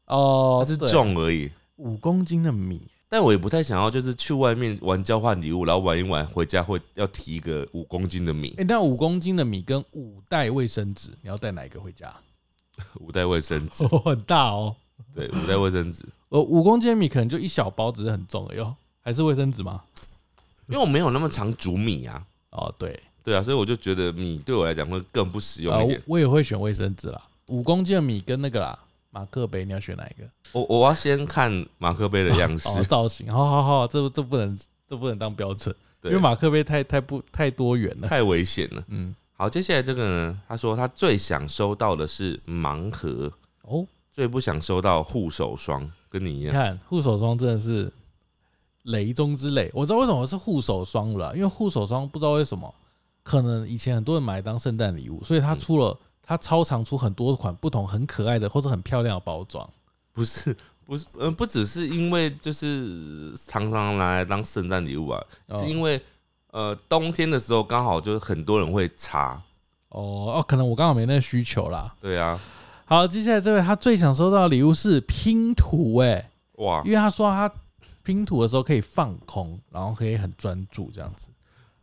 [0.06, 1.50] 哦它是重而已。
[1.76, 2.80] 五公斤的米。
[3.08, 12.10] 但我也不太想要，就是去外面玩交换礼物，然后玩一玩，回家会要提一个五公斤的米哎、，那五公斤的米跟五袋卫生纸，你要带哪一个回家？
[13.00, 14.74] 五袋卫生纸， 哦，很大哦。
[15.14, 16.06] 对，五袋卫生纸。
[16.32, 18.74] 呃，五公斤的米可能就一小包，只是很重而已哦。
[19.04, 19.82] 还是卫生纸吗？
[20.68, 26.02] 因为我没有那么常煮米啊，哦，对，对啊，所以我就觉得米对我来讲会更不实用啊，一点。
[26.06, 27.20] 我我也会选卫生纸啦。
[27.48, 28.78] 五公斤的米跟那个啦，
[29.10, 30.26] 马克杯，你要选哪一个？
[30.52, 38.08] 我我要先看马克杯的样式，哦，造型，好好好，这这不能这不能当标准，因为马克杯太太不太多元了。
[38.08, 38.82] 太危险了。
[38.88, 43.30] 嗯，好，接下来这个呢，他说他最想收到的是盲盒，
[43.62, 46.48] 哦，最不想收到护手霜，跟你一样。
[46.48, 47.90] 你看护手霜真的是
[48.82, 49.70] 雷中之雷。
[49.72, 52.72] 我知道为什么是护手霜了，因为护手霜不知道为什么，
[53.22, 55.98] 可能以前很多人买来当圣诞礼物，所以它嗯出了。
[56.24, 59.68] 它超常出很多款不同很可爱的或者很漂亮的包装，
[60.12, 66.00] 不是不是，嗯、不只是因为就是常常拿来当圣诞礼物啊，哦是因为
[66.52, 69.32] 呃冬天的时候刚好就是很多人会擦，
[69.88, 71.92] 哦哦，可能我刚好没那个需求啦。
[72.00, 72.38] 对啊，
[72.92, 76.82] 好，接下来这位他最想收到的礼物是拼图，哎，哇。
[76.84, 77.50] 因，为他说他
[78.02, 81.28] 拼图的时候可以放空，然后可以很专注这样子，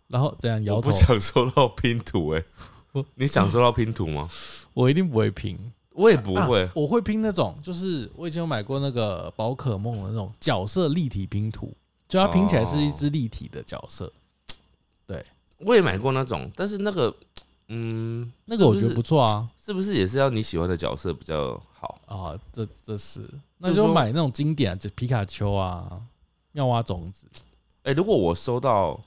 [0.05, 0.77] 然后这样摇头。
[0.77, 2.43] 我不，想收到拼图哎、
[2.91, 4.29] 我你想收到拼图吗？
[4.75, 5.57] 我一定不会拼，
[5.93, 6.65] 我也不会。
[6.65, 11.75] 啊，我会拼那种，就是我以前有买过那个宝可梦的那种角色立体拼图，
[12.07, 14.13] 就它拼起来是一只立体的角色，
[15.07, 15.25] 对。
[15.57, 17.11] 我也买过那种，但是那个，
[17.69, 19.47] 嗯，那个我觉得是不是不错啊。
[19.57, 22.01] 是不是也是要你喜欢的角色比较好？
[22.07, 23.23] 啊，这这是，
[23.59, 26.01] 那就买那种经典啊，就皮卡丘啊、
[26.51, 27.27] 妙蛙种子，
[27.83, 28.99] 哎、如果我收到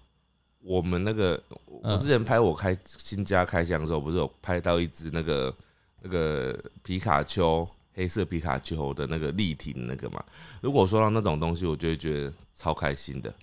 [0.61, 5.53] 我们那个，我嗯之前拍我开新家开箱的时候，不是有拍到一只那个
[6.01, 10.22] 那个皮卡丘黑色皮卡丘的那个立体的那个嘛？
[10.61, 13.35] 如果我收到那种东西，我就会觉得超开心的。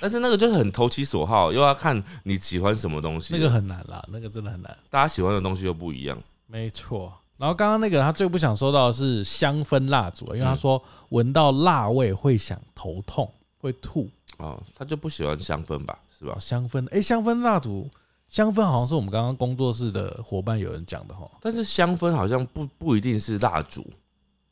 [0.00, 3.34] 但是那个就是很投其所好，又要看你喜欢什么东西。
[3.34, 4.76] 那个很难啦，那个真的很难。
[4.90, 6.18] 大家喜欢的东西又不一样。
[6.46, 7.12] 没错。
[7.36, 14.08] 然后刚刚那个他最不想收到的是香氛蜡烛，因为他嗯说闻到辣味会想头痛，会吐。
[14.38, 15.98] 哦，他就不喜欢香氛吧？
[16.16, 16.40] 是吧哦，？
[16.40, 17.88] 香氛，哎，香氛蜡烛，
[18.28, 21.28] 香氛好像是我们刚刚工作室的伙伴有人讲的哈。
[21.40, 23.84] 但是香氛好像不不一定是蜡烛，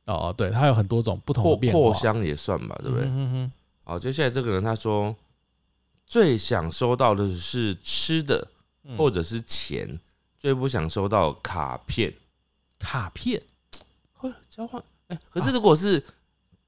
[0.06, 3.04] 哦，对，它有很多种不同变化，扩香也算吧，对不对？
[3.06, 3.52] 嗯哼哼
[3.84, 5.14] 好，接下来这个人他说，
[6.06, 8.46] 最想收到的是吃的
[8.84, 9.98] 嗯或者是钱，
[10.38, 12.14] 最不想收到卡片。
[12.78, 13.42] 卡片
[14.12, 14.82] 会交换？
[15.08, 16.02] 哎、可是如果是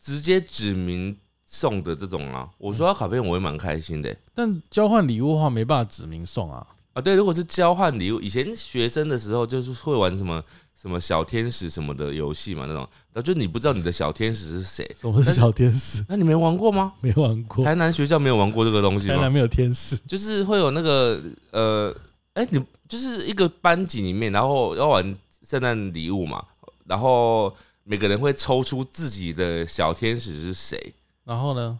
[0.01, 6.66] 直接指明送的这种啊，我收到卡片我会蛮开心的、但交换礼物的话没办法指明送啊。
[6.99, 10.42] 啊，对，如果是交换礼物，以前学生的时候就是会玩什么
[10.74, 12.82] 什么小天使什么的游戏嘛，那种，
[13.12, 16.05] 然后就你不知道你的小天使是谁，什么是小天使？
[16.09, 16.94] 那你没玩过吗？
[17.01, 19.14] 没玩过，台南学校没有玩过这个东西吗？
[19.14, 19.96] 台南没有天使。
[20.09, 21.22] 就是会有那个
[21.53, 21.94] 呃，
[22.34, 26.44] 哎、你就是一个班级里面，然后要玩圣诞礼物嘛，
[26.84, 30.94] 然后每个人会抽出自己的小天使是谁，
[31.24, 31.78] 然后呢？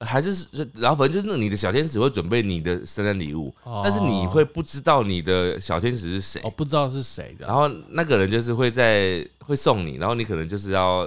[0.00, 6.40] 还是是然后反正就是你的小天使会准备你的圣诞礼物，但是你哦会不知道你的小天使是谁。
[6.44, 11.00] 哦，不知道是谁的，然后那个人就是会在会送你，然后你可能就是要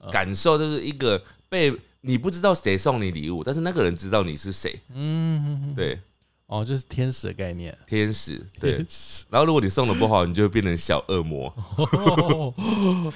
[0.00, 0.10] 嗯。
[0.10, 5.98] 感受，就是一个被你不知道谁送你礼物，但是那个人知道你是谁，嗯，嗯嗯对，
[6.46, 8.84] 哦，就是天使的概念，天使，对。
[9.28, 11.52] 然后如果你送的不好，你就会变成小恶魔，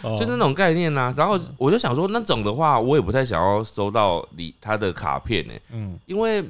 [0.02, 0.16] 哦。
[0.18, 5.98] 就那种概念呐、然后我就想说，那种的话，我也不太想要收到你他的卡片呢、嗯。
[6.06, 6.44] 因为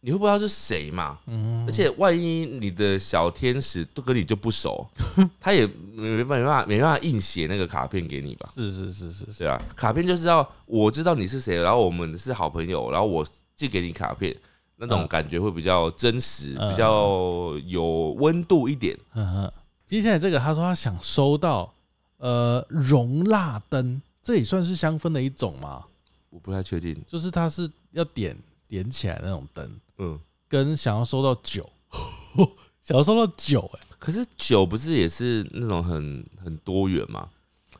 [0.00, 4.86] 你会不知道是谁嘛，嗯，而且万一你的小天使都跟你就不熟，
[5.40, 8.50] 他也没办法没办法硬写那个卡片给你吧。
[8.54, 13.26] 是是是是是，卡片就是要我知道你是谁，然后我们是好朋友，然后我
[13.56, 14.36] 寄给你卡片，
[14.76, 18.96] 那种嗯感觉会比较真实，嗯比较有温度一点。
[19.14, 19.52] 嗯哼。
[19.84, 21.72] 接下来这个，他说他想收到
[22.18, 25.84] 呃熔蜡灯，这也算是香氛的一种吗？
[26.28, 30.18] 我不太确定，就是它是要点点起来那种灯，嗯，
[30.48, 31.66] 跟想要收到酒，
[32.82, 37.28] 想要收到酒、哎，可是酒不是也是那种很很多元吗？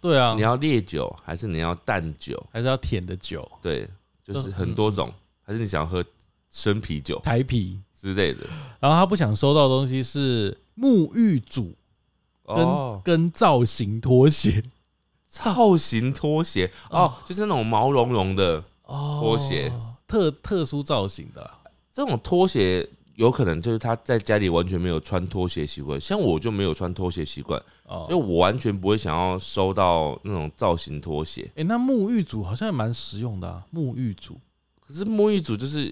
[0.01, 2.41] 对啊你，要烈酒还是你要淡酒？
[2.53, 3.91] 还是要甜的酒，对，
[4.23, 6.03] 就是嗯很多种，还是你想要喝
[6.51, 7.81] 生啤酒台啤。
[7.95, 8.41] 之类的？
[8.79, 11.75] 然后他不想收到的东西是沐浴组
[12.45, 14.63] 哦，跟造型拖鞋
[15.29, 19.73] 造型拖鞋哦，就是那种毛茸茸的哦拖鞋，
[20.07, 21.59] 特特殊造型的啦。
[21.93, 22.89] 这种拖鞋。
[23.17, 31.51] 有可能就是他在家里完全没有穿拖鞋习惯，像我就没有穿拖鞋习惯，哦所以，我完全不会想要收到那种造型拖鞋。
[31.57, 33.65] 哎、那沐浴组好像也蛮实用的啊。
[33.73, 34.39] 沐浴组
[34.87, 35.87] 可是沐浴组就是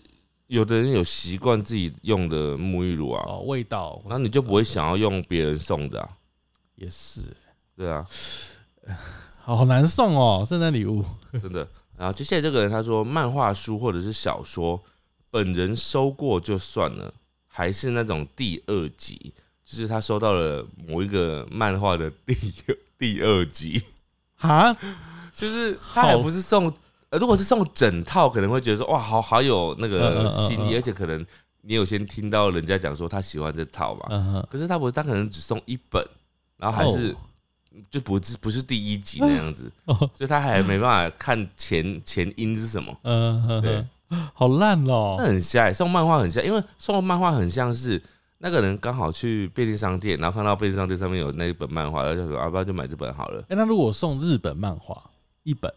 [0.46, 6.08] 有的人有习惯自己用的沐浴乳啊，哦，味道，那你就不会想要用别人送的啊，
[6.74, 7.22] 也是，
[7.76, 8.06] 对啊，
[9.40, 11.04] 好难送哦，圣诞礼物。
[11.42, 11.68] 真的。
[11.96, 14.82] 然后接下来这个人他说，漫画书或者是小说，
[15.30, 17.14] 本人收过就算了，
[17.46, 19.32] 还是那种第二集，
[19.64, 22.34] 就是他收到了某一个漫画的第
[22.98, 23.82] 第二集，
[24.36, 24.76] 哈，
[25.32, 26.72] 就是他还不是送，
[27.14, 31.24] 呃，如果是送整套，可能会觉得说哇，好好有那嗯个心意，嗯而且可能
[31.62, 36.04] 你有先听到人家讲说他喜欢这套嘛，可是他不是，他可能只送一本，
[36.56, 37.16] 然后还是、哦。
[37.90, 43.84] 就不是不是第一集那样子， 哦，所以他还没办法看前前因是什么，嗯哼对，
[44.32, 45.16] 好烂哦。
[45.18, 45.24] 那。
[45.24, 45.72] 很瞎、欸。
[45.72, 48.00] 送漫画很瞎，因为送漫画很像是
[48.38, 53.42] 那个人刚好去便利商店，然后看到便利商店上面有那一本漫画，然后就说啊，不然就买这本好了。
[53.48, 55.02] 哎、那如果送日本漫画
[55.42, 55.72] 一本，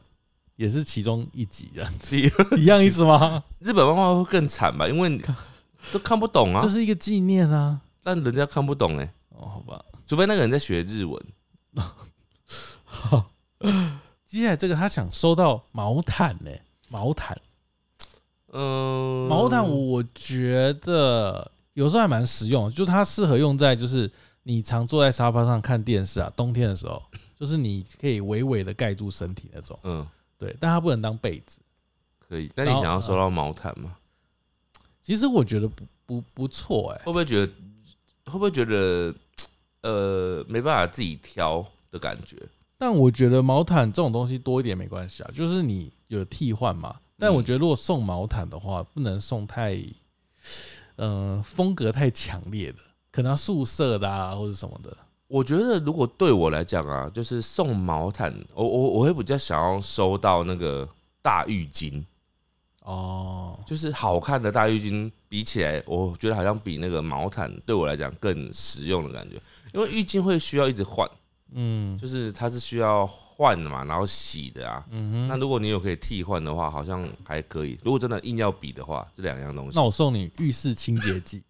[0.58, 2.18] 也是其中一集这样子，
[2.58, 3.42] 一样意思吗？
[3.60, 5.24] 日本漫画会更惨吧，因为你
[5.94, 7.80] 都看不懂啊这，是一个纪念啊。
[8.04, 9.84] 但人家看不懂哎、哦，好吧。
[10.06, 11.26] 除非那个人在学日文。
[12.84, 13.32] 好，
[14.26, 16.50] 接下来这个他想收到毛毯呢、
[16.90, 17.38] 毛毯，
[18.52, 24.10] 嗯，毛毯我觉得有时候还蛮实用，就是它适合用在就是
[24.44, 27.02] 你常坐在沙发上看电视啊，冬天的时候，
[27.40, 30.08] 就是你可以微微的盖住身体那种，嗯
[30.38, 31.60] 对，但它不能当被子。
[32.20, 33.96] 可以，但你想要收到毛毯吗？
[35.02, 37.54] 其实我觉得不不不错哎、会不会觉得
[38.26, 39.16] 会不会觉得
[39.82, 42.38] 呃没办法自己挑的感觉？
[42.78, 47.00] 但我觉得毛毯这种东西多一点没关系啊，就是你有替换嘛。
[47.18, 49.82] 但我觉得如果送毛毯的话，不能送太，
[50.98, 52.80] 嗯、风格太强烈的，
[53.10, 54.96] 可能要素色的啊，或者什么的。
[55.28, 60.88] 我觉得如果对我来讲啊，就是送毛毯，我我我会比较想要收到那个
[61.22, 62.04] 大浴巾，
[62.84, 69.36] 哦，就是好看的大浴巾比起来，我觉得好像比那个毛毯对我来讲更实用的感觉，
[69.74, 71.10] 因为浴巾会需要一直换，
[71.52, 71.98] 嗯。
[71.98, 74.86] 就是它是需要换的嘛，然后洗的啊。
[74.92, 77.78] 嗯哼，那如果你有可以替换的话，好像还可以。
[77.84, 79.76] 如果真的硬要比的话，这两样东西。
[79.76, 81.44] 那我送你浴室清洁剂，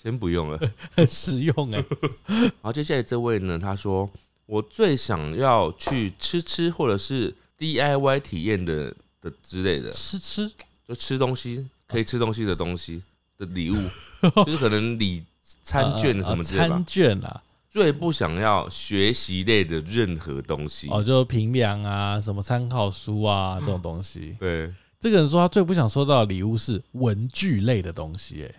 [0.00, 0.60] 先不用了。
[0.94, 1.84] 很实用哎、
[2.28, 4.08] 然后接下来这位呢，他说
[4.44, 10.50] 我最想要去吃吃或者是 DIY 体验的的之类的，吃吃
[10.86, 13.02] 就吃东西可以吃东西的东西
[13.38, 13.74] 的礼物，
[14.44, 15.24] 就是可能礼
[15.62, 16.86] 餐券什么之类的吧呃餐。
[16.86, 20.88] 券啊，最不想要学习类的任何东西。
[20.90, 24.36] 哦，就评量啊，什么参考书啊这种东西。
[24.38, 28.54] 对，这个人说他最不想收到的礼物是文具类的东西、欸，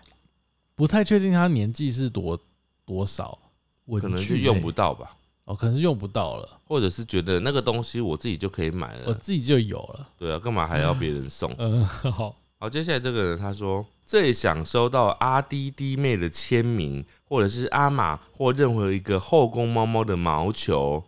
[0.78, 2.38] 不太确定他年纪是多
[2.86, 3.36] 多少，
[3.84, 9.08] 我可能是用不到吧，哦，可能是用不到了，或者是觉得那个东西我自己就可以买了。
[9.08, 10.08] 我自己就有了。
[10.16, 11.52] 对啊，干嘛还要别人送？
[11.58, 21.02] 嗯， 好，好，接下来这个人他说最想收到阿滴滴妹的签名，或者是阿玛或任何一个后宫猫猫的毛球。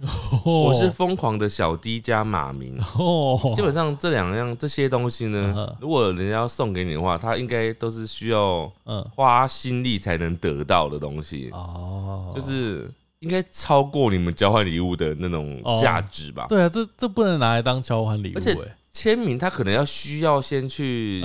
[0.44, 2.78] 我是疯狂的小 D 加马明。
[2.98, 16.46] 哦，基本上这两样这些东西呢嗯，如果人家要送给你的话，他应该都是需要嗯花心力才能得到的东西，哦，就是应该超过你们交换礼物的那种哦价值吧。
[16.48, 21.22] 对啊，这这不能拿来当交换礼物而且哎，签名他可能要需要先去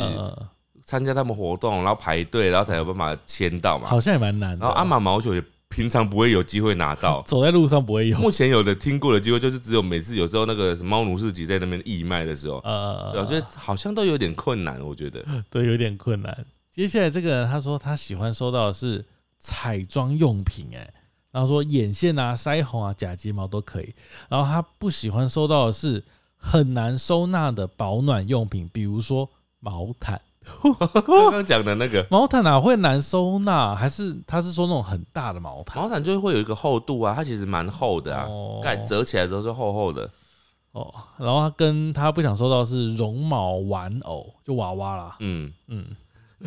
[0.85, 3.89] 参加他们活动，然后排队，然后才有办法签到嘛。
[3.89, 4.63] 好像也蛮难的。
[4.63, 7.21] 然后阿玛毛球也平常不会有机会拿到。
[7.25, 15.25] 走在路上不会有，目前有的听过的机会，就是只有每次有时候那个猫奴市集在那边义卖的时候，呃，对啊，所以好像都有点困难，我觉得。
[15.49, 16.45] 对，有点困难。
[16.69, 19.03] 接下来这个人他说他喜欢收到的是
[19.39, 20.93] 彩妆用品，哎，
[21.31, 23.91] 然后说眼线啊、腮红啊、假睫毛都可以。
[24.29, 26.03] 然后他不喜欢收到的是
[26.37, 29.27] 很难收纳的保暖用品，比如说
[29.59, 30.21] 毛毯。
[30.61, 33.75] 刚刚讲的那个毛毯哪会难收纳？
[33.75, 35.81] 还是他是说那种很大的毛毯？
[35.81, 40.09] 毛毯就会有一个厚度啊，它其实蛮厚的啊哦，盖折起来的时候是厚厚的。
[40.71, 45.15] 哦，然后他跟他不想收到是绒毛玩偶，就娃娃啦。
[45.21, 45.85] 嗯，嗯，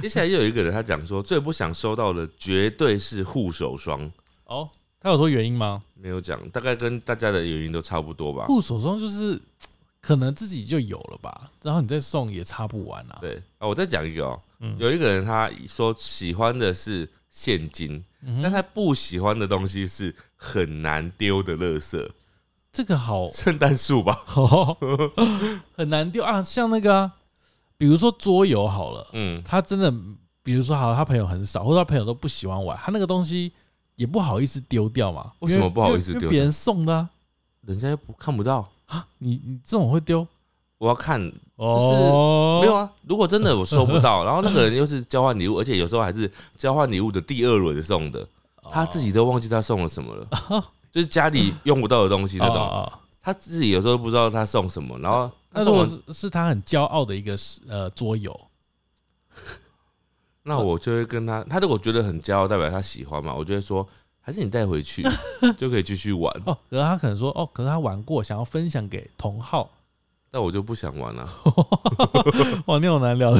[0.03, 4.11] 接下来又有一个人他讲说，最不想收到的绝对是护手霜，
[4.44, 4.68] 哦，
[5.01, 5.82] 他有说原因吗？
[5.94, 8.44] 没有讲，大概跟大家的原因都差不多吧。
[8.49, 9.40] 护手霜就是
[10.01, 13.18] 可能自己就有了吧，然后你再送也擦不完啊。
[13.20, 14.76] 对啊，我再讲一个哦，嗯。
[14.78, 22.09] 有一个人他说喜欢的是现金，嗯哼，但他不喜欢的东西是很难丢的垃圾，
[22.72, 23.28] 这个好。
[23.32, 24.16] 圣诞树吧？
[25.76, 27.12] 很难丢啊，像那个啊，
[27.76, 29.92] 比如说桌游好了，嗯，他真的，
[30.42, 33.53] 比如说好，他朋友很少，或者他朋友都不喜欢玩，他那个东西
[33.96, 35.32] 也不好意思丢掉嘛。
[35.40, 37.11] 为什么不好意思丢掉因为因为别人送的啊，
[37.62, 38.70] 人家又不看不到，
[39.18, 40.26] 你你这种会丢？
[40.78, 41.95] 我要看就是？
[42.61, 42.89] 没有啊。
[43.03, 48.20] 如果真的我收不到， 然后那个人又是交换礼物，而且有时候还是交换礼物的第二轮送的，
[48.62, 48.70] 哦。
[48.72, 50.28] 他自己都忘记他送了什么了，
[50.93, 57.36] 就是家里用不到的东西那种，他自己有时候都不知道他送什么，然后他那如果送了，是是他很骄傲的一个
[57.68, 58.39] 呃桌游，
[60.45, 63.86] 那我就会跟他，他如果觉得很骄傲，代表他喜欢嘛，我就会说，
[64.28, 65.02] 还是你带回去
[65.56, 69.70] 就可以继续玩，哦，可是他可能说哦，可是他玩过，想要分享给同号。
[70.30, 71.26] 但我就不想玩了。
[72.66, 73.32] 哇，你好难聊。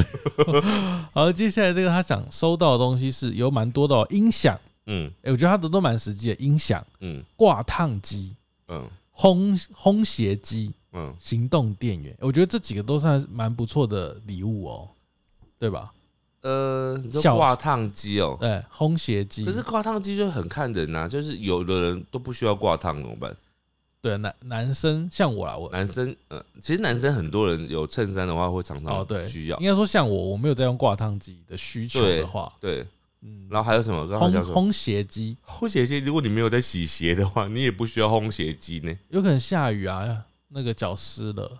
[1.13, 4.59] 好，接下来这个他想收到的东西是有蛮多的、哦，音响。
[4.87, 8.35] 嗯哎、我觉得他的都蛮实际的，音响、嗯挂烫机、
[8.69, 14.89] 嗯烘烘鞋机、嗯，行动电源，我觉得这几个都算蛮不错的礼物哦，
[15.59, 15.93] 对吧？
[16.41, 23.35] 呃，你说小挂烫机哦，对，烘鞋机，可是挂烫机就很看人呐、就是有的人都不需要挂烫怎么办？
[24.01, 29.67] 对男男生像我啦，我男生呃，其实男生很多人有衬衫的话会常哦对常需要应。
[29.67, 32.87] 该说像我，我没有在用挂烫机的需求的话，对，
[33.19, 34.05] 嗯，然后还有什么？
[34.17, 34.31] 烘？
[34.45, 38.97] 烘鞋机烘鞋机，如果你没有在洗鞋的话，你也不需要烘鞋机呢。
[39.09, 41.59] 有可能下雨啊，那个脚湿了。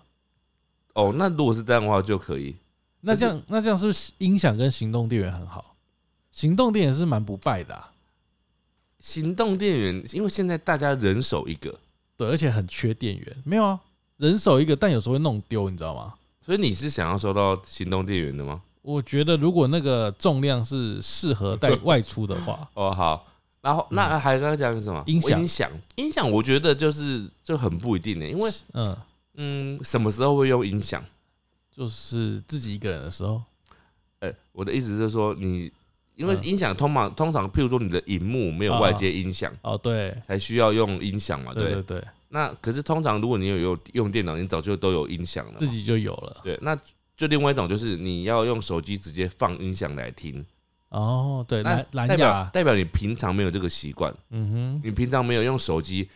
[0.94, 2.56] 哦，那如果是这样的话就可以。
[3.00, 5.76] 那这样，那这样是不是音响跟行动电源很好？
[6.30, 7.92] 行动电源是蛮不败的、啊，
[8.98, 11.78] 行动电源，因为现在大家人手一个，
[12.16, 13.36] 对，而且很缺电源。
[13.44, 13.80] 没有啊，
[14.18, 16.14] 人手一个，但有时候会弄丢，你知道吗？
[16.44, 18.62] 所以你是想要收到行动电源的吗？
[18.82, 23.26] 我觉得如果那个重量是适合带 外出的话，哦，好。
[23.60, 25.04] 然后那还刚刚讲什么？
[25.06, 28.96] 音响音响，音响，我觉得就是就很不一定呢，因为嗯，
[29.34, 31.04] 嗯，什么时候会用音响？
[31.74, 33.42] 就是自己一个人的时候，
[34.20, 35.70] 哎、我的意思是说，你
[36.16, 36.44] 因为嗯。
[36.44, 41.64] 音响通常通常，譬如说你的荧幕没有外接音响，哦，对，才需要用音响嘛，对。
[41.64, 45.58] 对对对，那可是通常如果你有有用电脑，你早就都有音响了嘛。
[45.58, 46.40] 自己就有了。
[46.44, 46.76] 对，那
[47.16, 50.44] 就另外一种就是你要用手机直接放音响来听，
[50.90, 56.08] 哦，对，那蓝蓝代表牙，代表你平常没有这个习惯，嗯哼，你平常没有用手机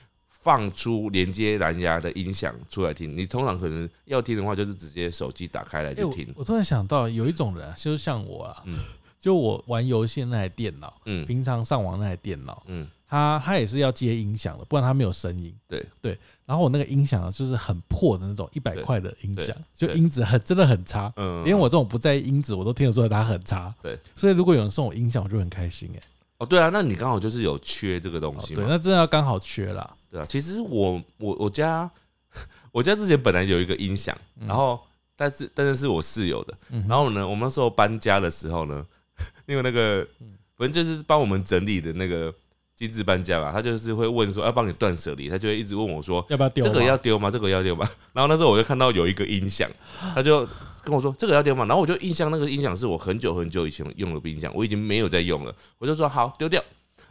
[0.45, 6.27] 放出连接蓝牙的音响出来听，你通常可能要听的话就是直接手机打开来哎、就听。
[6.29, 8.79] 我我突然想到有一种人、啊，就是像我啊，嗯。
[9.19, 11.25] 就我玩游戏那台电脑，嗯。
[11.25, 15.51] 平常上网那台电脑，嗯，它它也是要接音响的，不然它没有声音。
[15.67, 15.83] 对。
[16.03, 21.11] 对，然后我那个音响啊就是很破的那种，一百块的音响，就音质很真的很差。
[21.17, 23.75] 嗯，连我这种不在意音质，我都听得出来它很差。
[23.83, 26.01] 对，所以如果有人送我音响，我就很开心哎、
[26.37, 29.97] 哦对啊，那你刚好就是有缺这个东哦对，那真的要刚好缺啦。
[30.15, 31.91] 对啊，其实我我我家
[32.71, 34.81] 我家之前本来有一个音响，嗯然后
[35.17, 38.87] 但是但是是我室友的，嗯，然后呢，我们那时候搬家的时候呢，
[39.47, 42.33] 因为那个嗯反正就是帮我们整理的那个
[42.77, 46.65] 机智搬家吧，他就是会问说要帮你断舍离，他就会一直问我说要不要丢？
[46.65, 47.29] 这个要丢吗？
[47.29, 47.85] 这个要丢吗？
[48.15, 49.69] 然后那时候我就看到有一个音响，
[50.15, 50.47] 他就
[50.85, 51.65] 跟我说这个要丢吗？
[51.65, 56.63] 然后我就印象那个音响是我很久很久以前用的音响，我已经没有在用了，我就说好丢掉。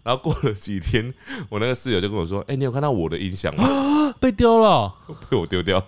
[0.03, 1.13] 然后过了几天，
[1.49, 3.63] 我那个室友就跟我说：“哎、你有看到我的音响吗？
[4.19, 4.93] 被丢了，
[5.29, 5.83] 被我丢掉。”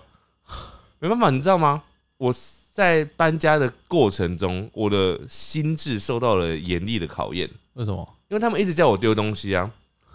[0.98, 1.82] 没办法，你知道吗？
[2.16, 2.34] 我
[2.72, 9.70] 在搬家的过程中，我的心智受到了严厉的考验，为什么因为他们一直叫我丢东西啊，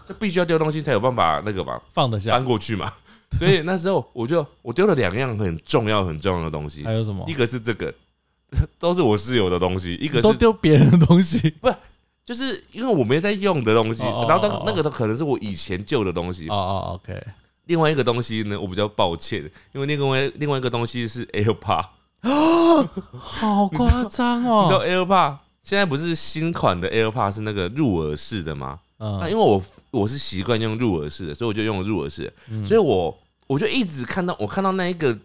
[0.08, 2.44] 就必须要丢东西才有办法那个嘛，放得下搬？
[2.44, 2.92] 过去嘛。
[3.40, 7.34] 所以那时候我就我丢了两样很重要很重要的东西还，有什么一？
[7.34, 7.94] 个是这个，
[8.78, 11.54] 都是我室友的东西，一个都是丢别人的东西
[12.24, 16.56] 就是因为我没在用的东西，哦哦然后哦哦那那个都可能是我以前旧的东西哦。
[16.56, 17.22] 哦，OK，
[17.66, 19.44] 另外一个东西呢，我比较抱歉，
[19.74, 21.86] 因为另外另外一个东西是 AirPod，
[23.12, 24.86] 好夸张哦 你知道哦。
[24.86, 28.80] AirPod 现在不是新款的 AirPod 是那个入耳式的吗？
[28.98, 32.32] 那因嗯，为我我是习惯用入耳式的，所以我就用入耳式
[32.64, 33.18] 所以我
[33.48, 35.18] 我就一直看到我看到那一个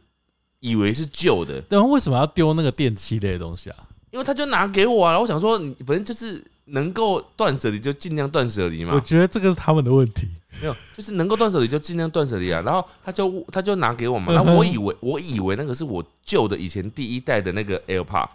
[0.61, 3.77] 以为是旧的，然后为什么要丢那个电器类的东西啊？
[4.11, 10.29] 因为他就拿给我啊，然后我想说，你反正就是能够断舍离就尽量断舍离嘛我，觉得这个是他们的问题。
[10.61, 12.63] 没有，就是能够断舍离就尽量断舍离啊。
[12.65, 18.27] 然后他就他就拿给我嘛， 然后我以为我以为那个是我旧的以前第一代的那个 AirPod，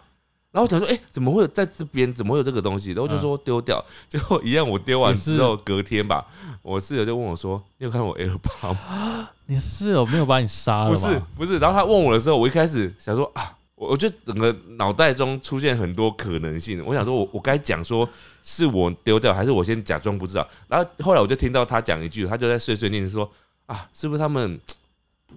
[0.51, 2.13] 然后我想说，哎、怎么会有在这边？
[2.13, 2.91] 怎么会有这个东西？
[2.91, 6.23] 然后我就说丢掉， 结果一样，我丢完之后隔天吧，
[6.61, 9.29] 我室友就问我说，你有看我 AirPod 吗？
[9.47, 11.09] 你室友没有把你杀了 不吗？
[11.09, 18.07] 是不是，然后他问我的时候，我一开始想说啊，我我就整个脑袋中出现很多可能性，我想说我我该讲说
[18.43, 20.47] 是我丢掉，还是我先假装不知道？
[20.67, 23.27] 然后后来我就听到他讲一句，他就在碎碎念说
[23.65, 24.59] 啊，是不是他们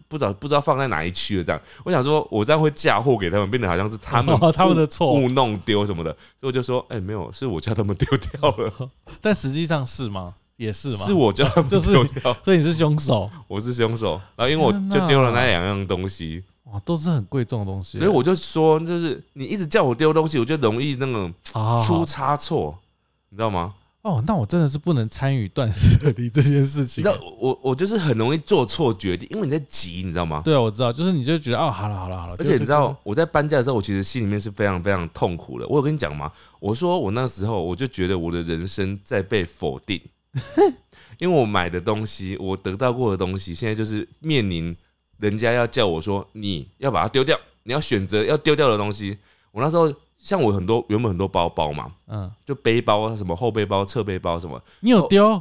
[0.09, 1.45] 不知道不知道放在哪一区了？
[1.45, 8.91] 这样，我想说我这样会嫁祸给他们，变得好像是他们哦他们的错误弄丢什么的，所以我就说，哎、没有，是我叫他们丢掉了，
[9.23, 10.35] 但实际上是吗？
[10.57, 11.07] 也是吗？
[11.07, 14.21] 是我叫他们就是丢掉，所以你是凶手我是凶手。
[14.37, 16.45] 然后因为我就丢了那两样东西。
[16.75, 17.97] 哇，都是很贵重的东西。
[17.99, 22.77] 所以我就说，就是你一直叫我丢东西，我就容易那种好好好出差错，
[23.31, 23.75] 你知道吗？
[24.03, 27.01] 哦，那我真的是不能参与断舍离这件事情。
[27.01, 30.43] 你知道我我就是很容易做错决定，因为你在急，你知道吗？
[30.45, 35.67] 对啊，我知道，就是你就觉得哦，好了好了好了，而且你知道我在搬家的时候，我其实心里面是非常非常痛苦的。
[35.69, 36.31] 我有跟你讲吗？
[36.61, 39.99] 我说我那时候我就觉得我的人生在被否定，
[41.17, 44.77] 因为我买的东西，我得到过的东西，现在就是面临
[45.19, 49.17] 人家要叫我说你要把它丢掉，你要选择要丢掉的东西。
[49.53, 55.41] 我那时候像我很多原本很多包包嘛，嗯，就背包啊，什么后背包、侧背包什么，你有丢，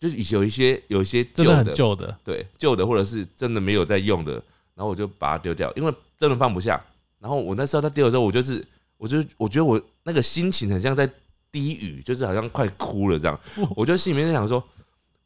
[0.00, 4.32] 就是有一些有一些旧的，旧的，对旧的或者是真的没有在用的，
[4.74, 6.82] 然后我就把它丢掉，因为真的放不下。
[7.18, 8.64] 然后我那时候在丢的时候，我就是，
[8.98, 11.08] 我就我觉得我那个心情很像在
[11.50, 13.40] 低语，就是好像快哭了这样。
[13.74, 14.62] 我就心里面在想说，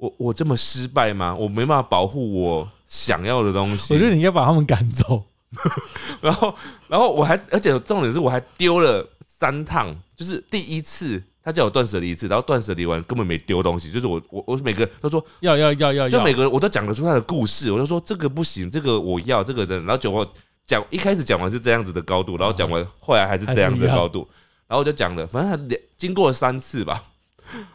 [0.01, 1.35] 我我这么失败吗？
[1.35, 3.93] 我没办法保护我想要的东西。
[3.93, 5.23] 我觉得你应该把他们赶走。
[6.23, 6.55] 然后，
[6.89, 20.27] 然后我还，而且重点是我还丢了三趟，就是第一次他叫我断舍离一次，然后断舍离完根本没丢东西，就是我我我每个都说，要要要要要，就每个人我都讲得出他的故事，我就说这个不行，这个我要这个人，然后结果
[20.67, 24.27] 讲一开始讲完是这样子的高度，然后讲完后来还是这样子的高度，
[24.69, 27.03] 然后我就讲了，反正他两经过了三次吧，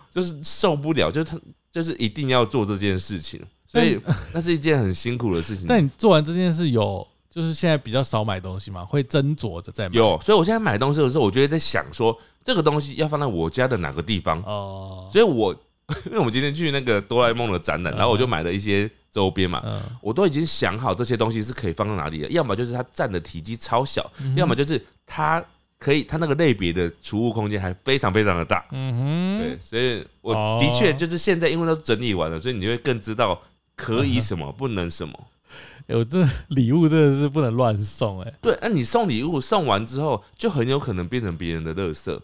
[0.09, 1.37] 就是受不了，就是他
[1.75, 3.99] 就是一定要做这件事情，所以
[4.33, 5.65] 那是一件很辛苦的事情。
[5.67, 9.95] 但你做完这件事有，就是现在比较少买东西嘛，会斟酌着再买。
[9.95, 14.41] 有，所以我现在买东西的时候，我就会在想说，这个东西要放在我家的哪个地方。
[14.43, 15.53] 哦，所以我
[16.07, 25.43] 因为我们今天去那个哆啦 A 梦的展览，嗯然后我就买了一些周边嘛，嗯，我都已经想好这些东西是可以放到哪里的，要么就是它占的体积超小，要么就是它
[25.85, 28.65] 可以它那个类别的储物空间还非常非常的大。
[28.71, 33.39] 嗯哼对，所以我哦的确就是现在因为都整理完了，所以你就会更知道
[33.75, 35.13] 可以什么，不能什么。
[35.85, 38.33] 哎我这礼物真的是不能乱送哎。
[38.41, 42.19] 对，那你送礼物送完之后，就很有可能变成别人的垃圾。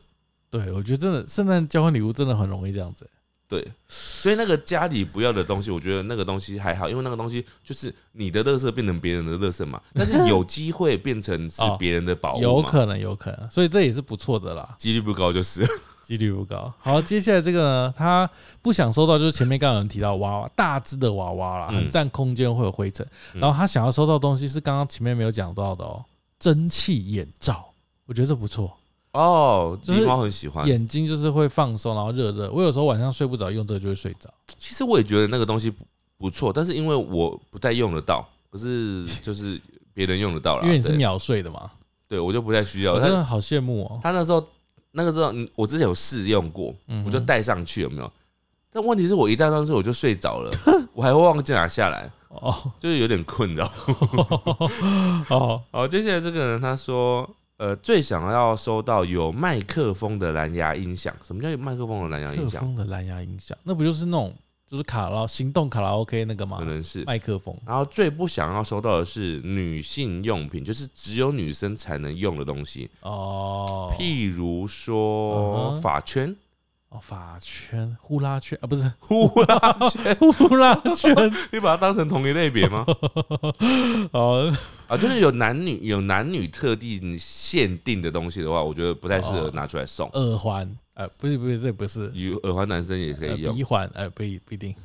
[0.49, 3.11] 对，我觉得真的圣诞交换礼物真的很容易这样子欸。
[3.51, 15.61] 对，所以那个家里不要的东西，我觉得那个东西还好，因为那个东西就是你的乐色变成别人的乐色嘛， 但是有机会变成是哦别人的宝物嘛，有可能，有可能，所以这也是不错的啦，几率不高就是。
[16.03, 16.73] 几率不高。
[16.79, 18.29] 好，接下来这个呢，他
[18.61, 23.05] 不想收到，就是前面刚刚有人提到娃娃，大只的娃娃啦，嗯很占空间，会有灰尘。
[23.33, 26.03] 嗯然后他想要收到的东西是刚刚前面没有讲到的哦，
[26.37, 27.71] 蒸汽眼罩，
[28.05, 28.75] 我觉得这不错，
[29.13, 30.67] 哦，就是狸猫很喜欢。
[30.67, 32.49] 眼睛就是会放松，然后热热。
[32.51, 34.29] 我有时候晚上睡不着，用这个就会睡着。
[34.57, 35.85] 其实我也觉得那个东西不
[36.17, 39.59] 不错，但是因为我不太用得到，可是 就是
[39.93, 41.69] 别人用得到了，因为你是秒睡的嘛，
[42.07, 42.93] 对我就不太需要。
[42.93, 43.99] 他我真的好羡慕哦。
[44.01, 44.45] 他那时候
[44.91, 48.11] 那个时候，嗯我之前有试用过，嗯我就戴上去有没有？
[48.71, 50.49] 但问题是我一戴上去我就睡着了，
[50.93, 52.09] 我还会忘记拿下来。
[52.29, 53.69] 哦哦就是有点困扰。
[55.27, 57.29] 哦，好，接下来这个人他说，
[57.61, 61.15] 呃，最想要收到有麦克风的蓝牙音响。
[61.21, 62.61] 什么叫有麦克风的蓝牙音麦克响？
[62.61, 64.35] 风的蓝牙音响，那不就是那种
[64.67, 66.65] 就是卡拉行动卡拉 OK 那个吗可？
[66.65, 67.03] 能是。
[67.03, 76.35] 麦克风然后最不想要收到的是女性用品，就是只有女生才能用的东西，哦，譬如嗯说哼发圈、
[76.91, 81.15] 哦发圈、呼啦圈啊，不是 呼啦 圈，呼啦圈
[81.51, 82.85] 你把它当成同一类别吗？
[84.11, 84.51] 哦，
[84.87, 90.09] 啊，就是有男女有男女特定限定的东西的话，我觉得不太适合拿出来送。
[90.09, 94.75] 耳环，呃，不是不是，这不是，有耳环男生也可呃以用，鼻环，呃，不一不一定，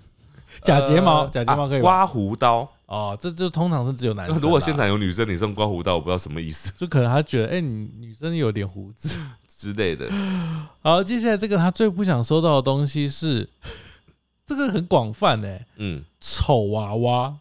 [0.63, 1.79] 假睫毛，呃假睫毛可以？
[1.79, 2.69] 啊刮胡刀。
[2.87, 4.39] 哦，这就通常是只有男生啊。
[4.41, 9.19] 如果现场有女生，你送刮胡刀，我不知道什么意思就可能他觉得，哎、你女生有点胡子。
[9.57, 10.09] 之类的。
[10.83, 13.49] 好，接下来这个他最不想收到的东西是，
[14.45, 17.37] 这个很广泛哎、嗯，丑娃娃。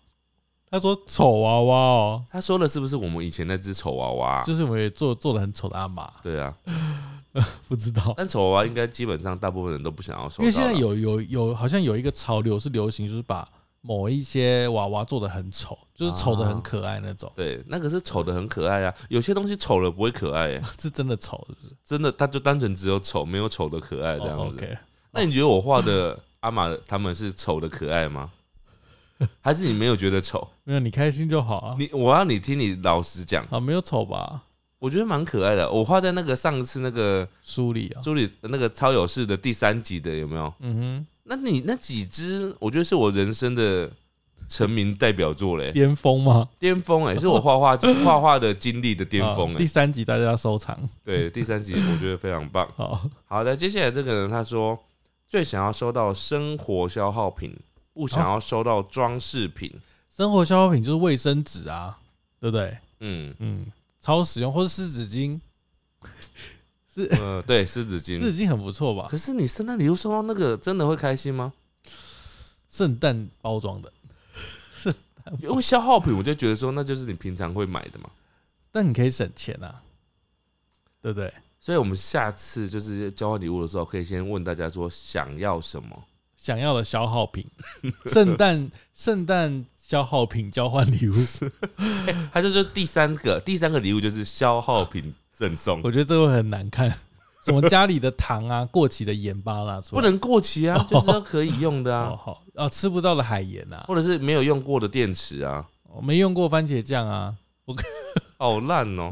[0.71, 4.43] 他说丑娃娃哦，他说的是不是我们以前那只丑娃娃啊？
[4.43, 6.53] 就是我们也做做的很丑的阿玛，对啊，
[7.69, 8.13] 不知道。
[8.17, 10.43] 但丑娃娃应该基本上大部分人都不想要收到。
[10.43, 13.47] 因为现在有有有好像有一个潮流是流行，就是把
[13.85, 21.75] 某一些娃娃做的很丑，就是丑的很可爱那种，对那个是丑的很可爱啊，有些东西丑了不会可爱耶， 是真的丑，是不是？
[21.85, 24.77] 真的，它就单纯只有丑，没有丑的可爱这样哦子。
[25.11, 28.31] 那你觉得我画的阿玛他们是丑的可爱吗？
[29.39, 30.47] 还是你没有觉得丑？
[30.63, 31.75] 没有你开心就好啊。
[31.77, 34.41] 你我要你听你老实讲，啊，没有丑吧？
[34.79, 35.71] 我觉得蛮可爱的。
[35.71, 40.53] 我画在那个上次那个书里啊，书里那个超有事的第三集的有没有？
[40.59, 43.91] 嗯那你那几只，我觉得是我人生的
[44.47, 46.47] 成名代表作嘞，，巅峰吗？
[46.59, 49.65] 巅峰哎，是我画画画画的经历的 巅峰啊第哎。
[49.67, 50.77] 三集大家要收藏。
[51.03, 52.69] 对，第三集我觉得非常棒。
[52.77, 54.77] 好，好的，接下来这个人他说
[55.27, 57.57] 最想要收到生活消耗品，
[57.91, 59.73] 不想要收到装饰品。
[60.09, 61.97] 生活消耗品就是卫生纸啊，
[62.39, 62.77] 对不对？
[62.99, 63.65] 嗯，嗯，
[63.99, 65.39] 超实用，或是湿纸巾，
[66.95, 68.19] 是呃，对，湿纸巾。
[68.19, 69.07] 湿纸巾很不错吧？
[69.09, 71.51] 可是你圣诞礼物收到那个，真的会开心吗？
[72.69, 73.91] 圣诞包装的，
[75.43, 78.09] 因为消耗品，我就觉得说那就是你平常会买的嘛。
[78.71, 79.81] 但你可以省钱啊，
[81.01, 81.33] 对不对？
[81.59, 86.05] 所以我们下次就是交换礼物的时候，可以先问大家说想要什么。
[86.37, 87.45] 想要的消耗品，
[88.05, 91.13] 圣诞圣诞消耗品交换礼物，
[92.31, 96.89] 它就说第三个，第三个礼物就是消耗品赠送，我觉得这会很难看。
[97.45, 102.43] 什么家里的糖啊， 过期的盐巴拿出来，不能过期啊，就是要可以用的 哦啊，好。
[102.55, 107.35] 啊，吃不到的海盐啊，或者是没有用过的电池啊，我没用过番茄酱啊。
[107.65, 107.75] 我
[108.37, 109.09] 好烂哦。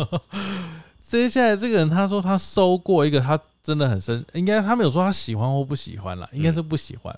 [0.99, 7.13] 接下来这个人他说他收过一个他真的很深，应该他没有说他喜欢或不喜欢啦，应该是不喜欢。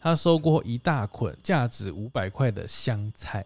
[0.00, 3.44] 他收过一大捆价值五百块的香菜，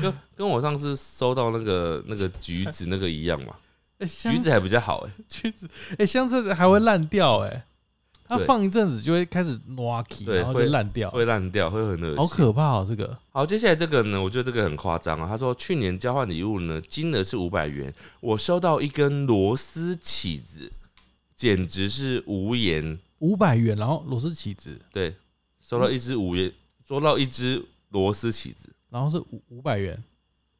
[0.00, 3.54] 跟跟我上次收到那个那个橘子那个一样嘛，
[4.00, 5.12] 橘子还比较好哎。
[5.28, 5.68] 橘子，
[5.98, 7.66] 哎、香菜还会烂掉哎、
[8.26, 12.16] 它放一阵子就会开始挪起，对然后就会烂掉，会烂掉，会很恶心。
[12.16, 12.86] 好可怕哦！
[12.88, 15.26] 这个好，接下来这个呢，我觉得这个很夸张啊。
[15.28, 20.70] 他说去年交换礼物呢，金额是五百元，我收到一根螺丝起子，
[21.34, 22.98] 简直是无言。
[23.18, 25.14] 五百元，然后螺丝起子，对，
[25.60, 26.52] 收到一只五元，
[26.88, 28.70] 收到一只螺丝起子。
[28.90, 30.02] 然后是五五百元，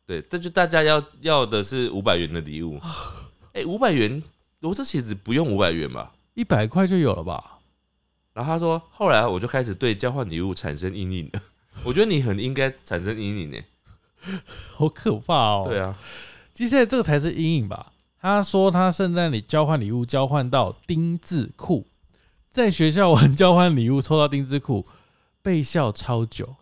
[0.06, 2.80] 对，这就大家要要的是五百元的礼物。
[3.52, 4.22] 哎、五百元
[4.60, 6.12] 螺丝起子不用五百元吧？
[6.34, 7.58] 一百块就有了吧？
[8.32, 11.40] 然后他说，后来我就开始对交换礼物产生阴影了。
[11.82, 13.58] 我觉得你很应该产生阴影呢。
[14.76, 15.66] 好可怕哦！
[15.68, 15.98] 对啊，
[16.52, 17.92] 接下来这个才是阴影吧？
[18.20, 21.86] 他说他圣诞礼交换礼物交换到丁字裤，
[22.50, 24.86] 在学校玩交换礼物抽到丁字裤，
[25.42, 26.56] 被笑超久，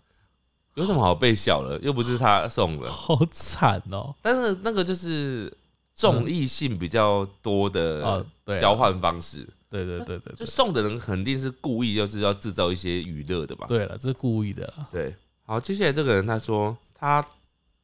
[0.78, 1.76] 有什么好被笑的？
[1.80, 2.86] 又不是他送的。
[2.90, 4.14] 好惨哦！
[4.22, 5.52] 但是那个就是
[5.96, 7.66] 重义性比较多
[8.04, 13.66] 啊的，交换方式，对对对对对，就送的人肯定是故意就是要制造一些娱乐的吧？
[13.66, 14.72] 对了，这是故意的。
[14.92, 15.12] 对，
[15.44, 17.24] 好，接下来这个人他说他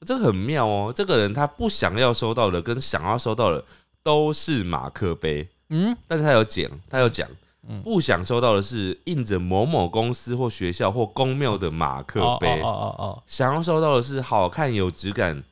[0.06, 3.64] 这个很妙哦，这个人他不想要收到的跟想要收到的
[4.04, 7.28] 都是马克杯，嗯，但是他有讲，他有讲。
[7.68, 15.42] 嗯不想收到的是印着某某公司或学校或公庙的马克杯，哦哦哦想要收到的是好看有质感、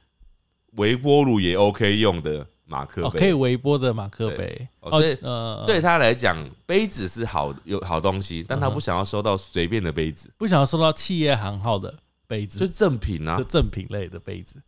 [0.73, 3.21] 微波炉也 OK 用的马克哦，杯。
[3.21, 4.69] 可以微波的马克杯。
[4.81, 6.37] 哦所以呃，对，他来讲，
[6.67, 11.95] 杯子是好有好东西，但他不想要收到随便的杯子，不想要收到企业行号的
[12.27, 13.45] 杯子就正，品啊就。
[13.45, 14.61] 正品类的杯子。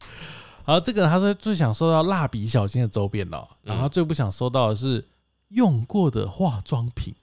[0.65, 5.07] 然后这个人他说最想收到蜡笔小新的周边哦，然后他最不想收到的是
[5.49, 7.15] 用过的化妆品。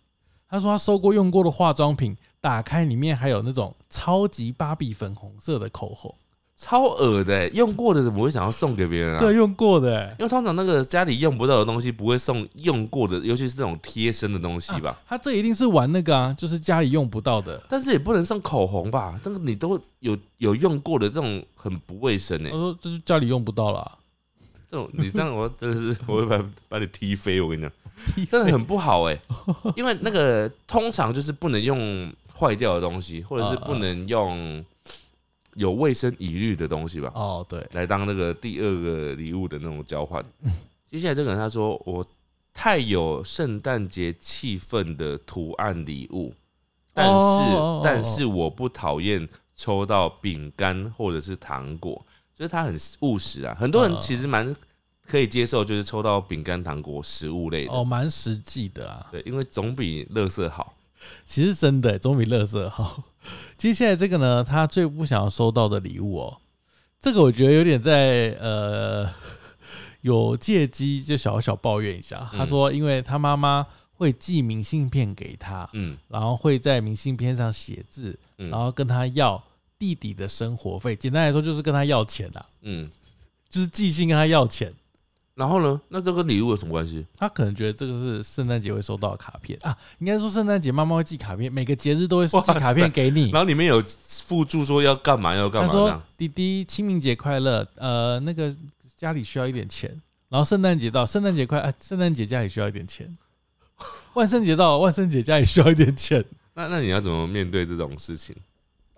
[0.52, 6.14] 他说他收过用过的化妆品，打开里面还有那种超级芭比粉红色的口红，
[6.58, 9.20] 超恶的欸，用过的怎么会想要送给别人啊？
[9.22, 10.14] 对，用过的欸。
[10.20, 15.00] 因为通常那个家里用不到的东西不会送用过的，尤其是这种贴身的东西吧。
[15.08, 17.64] 他这一定是玩那个啊，就是家里用不到的。
[17.70, 19.18] 但是也不能送口红吧？
[19.24, 23.90] 但是你都有有用过的这种很不卫生哎、我说这是家里用不到啦，
[24.70, 27.72] 这种你这样我真的是我会把把你踢飞，我跟你讲，
[28.30, 29.20] 真的很不好哎、
[29.76, 34.64] 因为那个通常就是不能用坏掉的东西，或者是不能用
[35.56, 40.24] 有卫生疑虑的东西吧，哦，对，来当那个第二个礼物的那种交换。
[40.90, 42.06] 接下来这个人他说我
[42.54, 46.34] 太有圣诞节气氛的图案礼物，
[46.94, 53.56] 但是、但是我不讨厌抽到饼干或者是糖果，就是他很务实啊。
[53.58, 54.54] 很多人嗯其实蛮
[55.12, 59.10] 可以接受，就是抽到饼干、糖果、食物类的，哦，蛮实际的啊。
[59.12, 60.74] 对，因为总比乐色好。
[61.26, 63.04] 其实真的欸总比乐色好。
[63.58, 66.38] 接下来这个呢，他最不想要收到的礼物哦，
[67.00, 69.10] 这个我觉得有点在呃
[70.02, 72.30] 有借机就小小抱怨一下。
[72.32, 79.44] 嗯他说，因为他妈妈会寄明信片给他，嗯然后会在明信片上写字，嗯然后跟他要
[79.78, 80.96] 弟弟的生活费。
[80.96, 82.90] 简单来说，就是跟他要钱啊，嗯，
[83.50, 84.72] 就是寄信跟他要钱。
[85.34, 85.82] 然后呢？
[85.88, 87.06] 那这跟礼物有什么关系？
[87.16, 93.32] 他可能觉得这个是圣诞节会收到的卡片啊，应该说圣诞节妈妈会寄卡片，每个节日都会寄卡片给你。
[93.32, 96.04] 然后里面有附注说要干嘛要干他说嘛。
[96.18, 97.66] ：“弟弟，清明节快乐。
[97.76, 98.56] 呃，那个
[98.98, 99.90] 家里需要一点钱。
[100.28, 103.18] 然后圣诞节到，圣诞节快，啊，圣诞节家里需要一点钱。
[104.14, 106.24] 万圣节到，万圣节家里需要一点钱。
[106.54, 108.36] 那那你要怎么面对这种事情？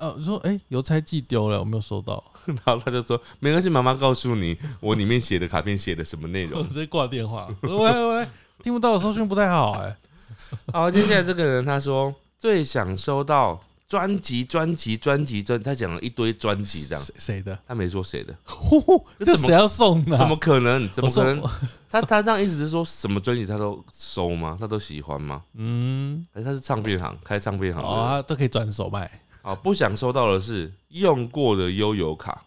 [0.03, 6.73] 呃，说，哎、邮差寄丢了，我没有收到， 然后他就说没关系，妈妈告诉你我里面写的卡片写的什么内我容直。
[6.73, 7.47] 接挂电话。
[7.63, 8.27] 喂喂喂，
[8.61, 9.95] 听不到，收讯不太好、哎，
[10.73, 17.57] 好，接下来这个人他说最想收到专辑、专辑、专辑、专，他讲了一堆专辑这样，谁谁的？
[17.65, 20.89] 他没说谁的，呼呼，这谁要送的啊、怎么可能？
[20.89, 21.41] 怎么可能？
[21.89, 24.57] 他他这样意思是说什么专辑他都收吗？
[24.59, 25.43] 他都喜欢吗？
[25.53, 27.97] 嗯，还是他是唱片行开唱片行的人？
[27.97, 29.09] 哦，他都可以转手卖，
[29.43, 32.45] 好，不想收到的是用过的悠游卡，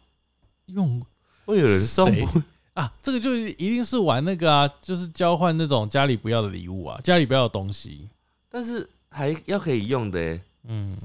[0.64, 1.00] 用
[1.44, 2.42] 会有人送谁不？
[2.72, 8.08] 啊，这个就一定是玩那个啊，就是交换那种家里不要的礼物啊，家里不要的东西。
[8.48, 10.96] 但是还要可以用的欸，嗯，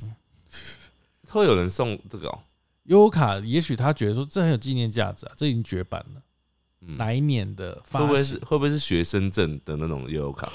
[1.27, 2.39] 会有人送这个哦。
[2.83, 6.21] 悠游卡，也许他觉得说这很有纪念价值啊，这已经绝版了，
[6.79, 10.49] 嗯哪一年的发会不会是会不会是学生证的那种悠游卡？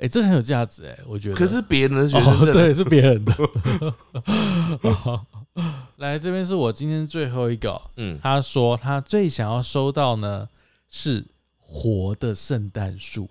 [0.00, 1.34] 哎、这很有价值哎、我觉得。
[1.34, 3.34] 可是别人的学生哦，证，对，是别人的。
[4.94, 5.26] 好
[5.98, 10.48] 来，这边是我今天最后一个哦、嗯，他说他最想要收到呢
[10.88, 11.26] 是
[11.58, 13.28] 活的圣诞树，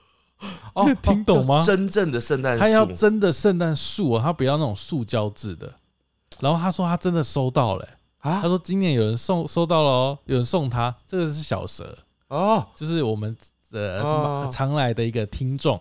[0.72, 1.60] 哦 听懂吗？
[1.60, 5.74] 就真正的圣诞树，他要真的圣诞树哦，他不要那种塑胶制的。
[6.40, 7.84] 然后他说他真的收到了
[8.22, 8.40] 欸、啊？
[8.40, 11.98] 他说今年有人送收到了哦，有人送他，这个是小蛇，
[12.28, 13.36] 哦，就是我们
[13.72, 14.48] 呃、哦。
[14.50, 15.78] 常来的一个听众，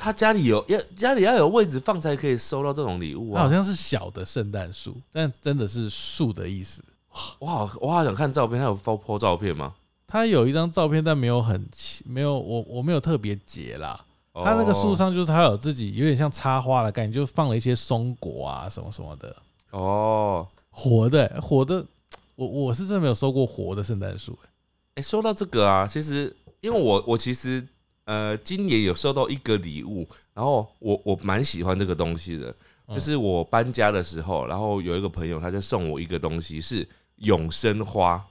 [0.00, 3.38] 他家里有要家里要有位置放才可以收到这种礼物啊。
[3.38, 6.82] 他好像是小的圣诞树，但真的是树的意思。
[7.38, 9.74] 我好我好想看照片，他有发 po 照片吗？
[10.06, 11.68] 他有一张照片，但没有很
[12.04, 14.04] 没有我我没有特别截啦。
[14.32, 19.36] 哦他那个树上就是他有自己有点像插花的概念，就放了一些松果啊什么什么的，
[19.70, 21.84] 哦，活的欸活的。
[22.34, 24.48] 我我是真的没有收过活的圣诞树欸，
[24.94, 27.62] 哎、说到这个啊，其实因为我我其实
[28.04, 32.54] 呃今年有收到一个礼物，然后我我蛮喜欢这个东西的，
[32.86, 32.94] 嗯。
[32.94, 36.86] 就是我搬家的时候，然后有一个朋友他就送我一个东西是
[37.16, 38.22] 永生花，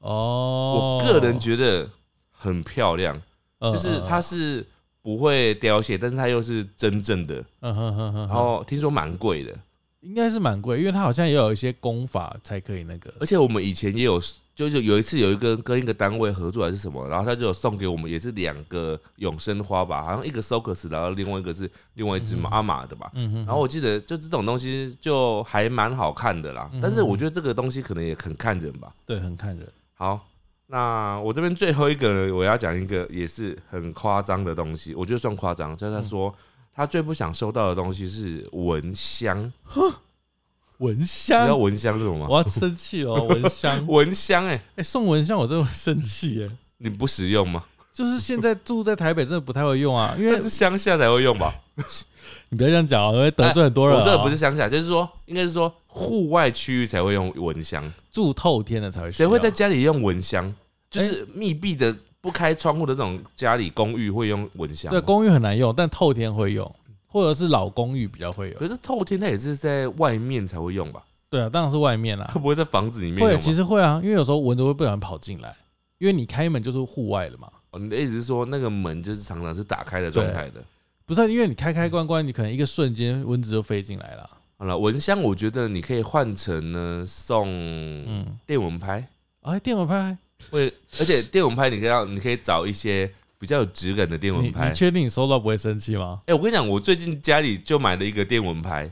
[0.00, 1.88] 哦，我个人觉得
[2.30, 3.20] 很漂亮，
[3.60, 4.66] 就是它，是
[5.02, 9.54] 不会凋谢，但是它又是真正的，嗯哼哼哼，然后听说蛮贵的，
[10.00, 13.12] 应该是蛮贵，因为它好像也有一些功法才可以那个。
[13.20, 14.20] 而且我们以前也有，
[14.54, 23.10] 就是有一次有一个跟一个单位合作还是什么，然后他就有送给我们，也是两个永生花吧，好像一个 Socus，然后另外一个是另外一只阿玛的吧。
[23.14, 28.92] 嗯哼，然后我记得就这种东西就还蛮好看的啦嗯，但是我觉得这个东西可能也很看人吧。
[29.04, 30.26] 对很看人，好，
[30.66, 36.34] 那我这边最后一个呢，我要讲一个也是很夸张的东西，我觉得算夸张，就是他说
[36.80, 39.52] 他最不想收到的东西是蚊香，
[40.78, 42.26] 蚊香你知香道，蚊香是什么吗？
[42.30, 46.50] 我要生气哦， 蚊香，蚊香哎、哎，送蚊香我真的会生气耶。
[46.78, 47.62] 你不实用吗？
[47.92, 51.54] 就是现在住在台北，真的不太会用啊，因为是乡下才会用吧？
[52.48, 54.00] 你不要这样讲哦，会得罪很多人、哦。
[54.00, 59.10] 我说的不是乡下，就是说应该是说户外区域才会用蚊香，住透天的才会。
[59.10, 60.54] 谁会在家里用蚊香？
[60.88, 64.98] 就是密闭的不开窗户的这种家里公寓会用蚊香吗。
[64.98, 66.70] 对公寓很难用，但透天会用。
[67.12, 68.58] 或者是老公寓比较会用。
[68.58, 71.02] 可是透天它也是在外面才会用吧？
[71.28, 72.38] 对啊，当然是外面啦它。
[72.38, 73.40] 不会在房子里面用会，吧？
[73.40, 75.52] 其实会啊，因为有时候蚊子会不小心跑进来，
[75.98, 77.48] 因为你开门就是户外的嘛。
[77.72, 80.62] 哦你的意思是说那个门就是常常是打开的状态的？
[81.04, 84.30] 不是啊、因为你开开关关，你可能一个瞬间蚊子就飞进来了。
[84.56, 89.08] 好了，蚊香我觉得你可以换成呢送嗯，电蚊拍，
[89.40, 90.16] 哎，电蚊拍，
[90.50, 94.74] 会而且电蚊拍你可以让你可以找一些比较有质感的电蚊你拍你。
[94.74, 96.20] 确定你收到不会生气吗？
[96.26, 98.90] 哎、我跟你讲，我最近家里就买了一个电蚊拍，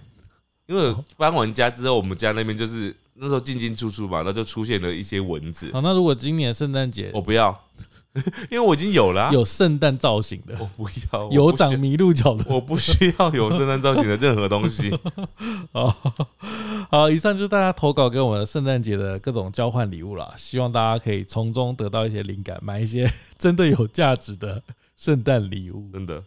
[0.66, 5.70] 因为搬完家之后，我们家那边就是那时候进进出出嘛，然后就出现了一些蚊子。
[5.72, 7.58] 好，那如果今年圣诞节我不要，
[8.50, 12.44] 因为我已经有了啊、有圣诞造型的，我不要，我有长麋鹿角的。
[12.48, 14.96] 我不需要有圣诞造型的任何东西。
[15.72, 15.94] 哦，
[16.90, 24.62] 好，以上就是大家投稿给我们的圣诞节的各种交换礼物啦，希望大家可以从中得到一些灵感，买一些 真的有价值的
[24.96, 25.90] 圣诞礼物。
[25.92, 26.22] 真的，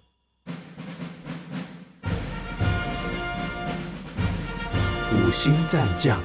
[5.13, 6.19] 五星战将，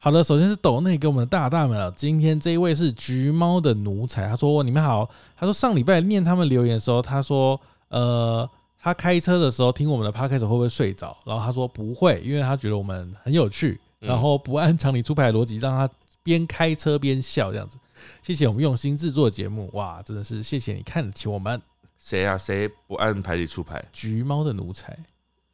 [0.00, 1.90] 好的，首先是抖内给我们的大大们了。
[1.90, 8.48] 今天这一位是橘猫的奴才，他说：“你们好。”他说上礼拜念他们留言的时候，他说：“呃，
[8.80, 15.92] 他开车的时候听我们的 podcast 会不会睡着？”然后他说不会，因为他觉得我们很有趣，嗯然后不按常理出牌的逻辑，让他
[16.22, 17.76] 边开车边笑这样子。
[18.22, 21.60] 谢谢我们用心制作的节目，哇，真的是谢谢你看得起我们
[21.98, 22.38] 谁啊？
[22.38, 23.84] 谁不按牌理出牌？
[23.92, 24.96] 橘猫的奴才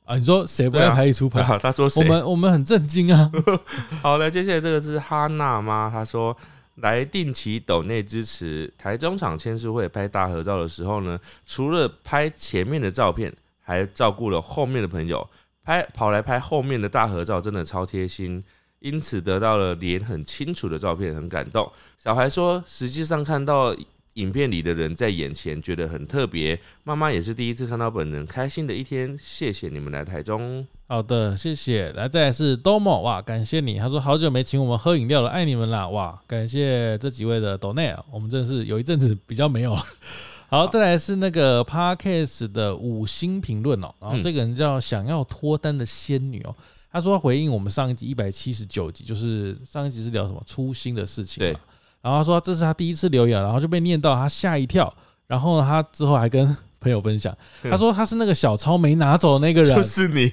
[0.04, 0.16] 啊！
[0.16, 1.40] 你说谁不对啊按牌理出牌？
[1.40, 2.02] 啊， 他说我？
[2.02, 3.30] 们我们很震惊啊！
[4.02, 6.36] 好了，接下来这个是哈娜妈，她说
[6.76, 13.32] 来定期抖内支持台中场签书会拍大合照的时候呢，除了拍前面的照片，
[13.62, 15.26] 还照顾了后面的朋友，
[15.64, 18.44] 拍跑来拍后面的大合照，真的超贴心。
[18.80, 21.66] 因此得到了脸很清楚的照片，很感动。
[21.96, 23.74] 小孩说，实际上看到
[24.14, 26.58] 影片里的人在眼前，觉得很特别。
[26.82, 29.16] 妈妈也是第一次看到本人，开心的一天。
[29.20, 30.66] 谢谢你们来台中。
[30.86, 31.90] 好的，谢谢。
[31.92, 33.78] 来，再来是 Domo，哇，感谢你。
[33.78, 39.82] 他说好久没请我们喝饮料了，爱你们啦，哇，感谢这几位的 Donate，我们真的是有一阵子比较没有了。
[40.46, 46.54] 好，再来是那个 Parkes 的五星评论哦，然后嗯这个人叫想要脱单的仙女哦，
[46.92, 51.58] 他说回应我们上一集一百七十九集，就是上一集是聊什么初心的事情嘛对，
[52.04, 54.92] 然后他说这是他第一次留言，然后就被念到，他吓一跳，
[55.26, 60.30] 然后呢他之后还跟朋友分享，他说他是那个小抄没拿走的那个人，就是你，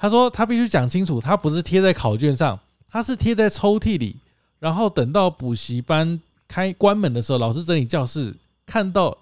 [0.00, 2.58] 他说他必须讲清楚，他不是贴在考卷上，
[2.90, 4.16] 他是贴在抽屉里，
[4.58, 8.34] 然后等到补习班开关门的时候，老师整理教室
[8.66, 9.16] 看到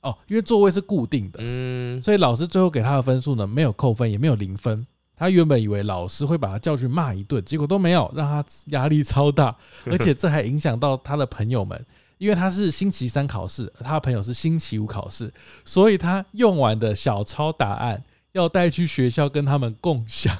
[0.00, 4.86] 哦，因为座位是固定的，嗯，所以老师最后给他的分数呢没有扣分，也没有零分。
[5.22, 9.56] 他原本以为老师会把他叫去骂一顿，结果都没有，让他压力超大，
[9.86, 11.86] 而且这还影响到他的朋友们，
[12.18, 15.32] 因为他是星期三考试，而他的朋友是星期五考试，
[15.64, 18.02] 所以他用完的小抄答案
[18.32, 20.36] 要带去学校跟他们共享。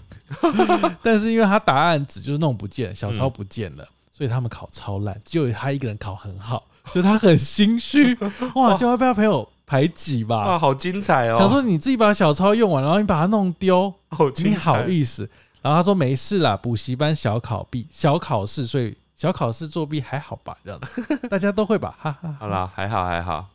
[1.01, 8.18] 但是因为他答案纸就是弄不见，小抄不见了， 所以他们考超烂，只有他一个人考很好，所以他很心虚，
[8.57, 10.47] 哇，就会被他朋友排挤吧。
[10.47, 11.39] 哇，好精彩哦！
[11.39, 15.27] 想说你自己把小抄用完，然后你把它弄丢，好精好意思？
[15.62, 20.55] 然后他说没事啦，补习班小考必小考试，所以小考试作弊还好吧？
[20.62, 21.97] 这样子 大家都会吧？
[21.99, 22.37] 哈哈。
[22.39, 23.47] 好啦，还好还好。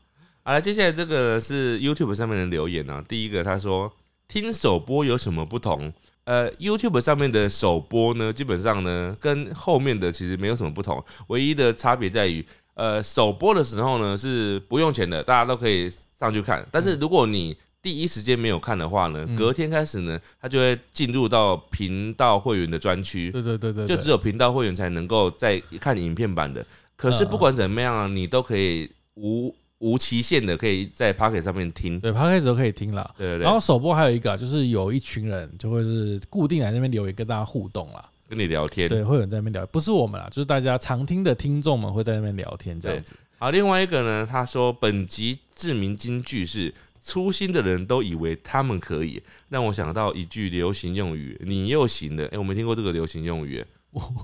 [0.41, 3.93] 好了，接下来这个是 YouTube 上面的留言呢、第一个他说
[4.28, 5.93] 听首播有什么不同？
[6.24, 12.43] 呃，YouTube 上面的首播呢，基本上呢跟后面的其实没有什么不同，唯一的差别在于，
[12.78, 16.63] 呃，首播的时候呢是不用钱的，大家都可以上去看。
[16.71, 23.32] 但是如果你第一时间没有看的话呢，嗯隔天开始呢，它就会进入到频道会员的专区。
[23.32, 26.63] 对对对对，就只有频道会员才能够在看影片版的。
[26.95, 31.99] 可是不管怎么样啊，你都可以无无期限的可以在 Pocket 上面听。
[31.99, 33.11] 对，Pocket 都可以听了。
[33.17, 38.07] 对对对，然后首播还有一个啊，就是有一群人就会是固定来那边留言跟大家互动啦。
[38.30, 38.89] 跟你聊天。
[38.89, 43.13] 对，会有人在那边聊，不是我们啦，就是大家常听的听众们会在那边聊天这样子。
[43.38, 46.73] 好，另外一个呢，他说本集知名金句是。
[46.99, 53.63] 粗心的人都以为他们可以，让我想到一句流行用语：“你又行了。”哎、我没听过这个流行用语。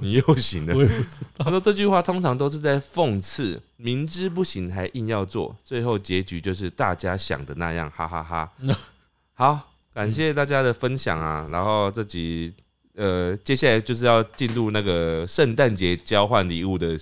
[0.01, 0.81] 你又行了我。
[0.81, 8.51] 也不知他说这句话通常都是在讽刺，明知不行还硬要做，最后结局就是大家想的那样，哈哈哈
[9.31, 12.53] 好，感谢大家的分享啊，然后这集
[12.95, 16.97] 呃，接下来就是要进入那个圣诞节交换礼物的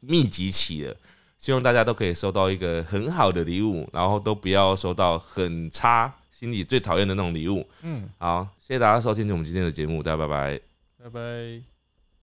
[0.00, 0.96] 密集期了。
[1.38, 7.64] 希望大家都可以收到一个很好的礼物，然后都不要收到很差、心里最讨厌的那种礼物。
[7.82, 10.60] 嗯，好，谢谢大家收听我们今天的节目，大家拜拜。
[11.02, 11.75] 拜拜。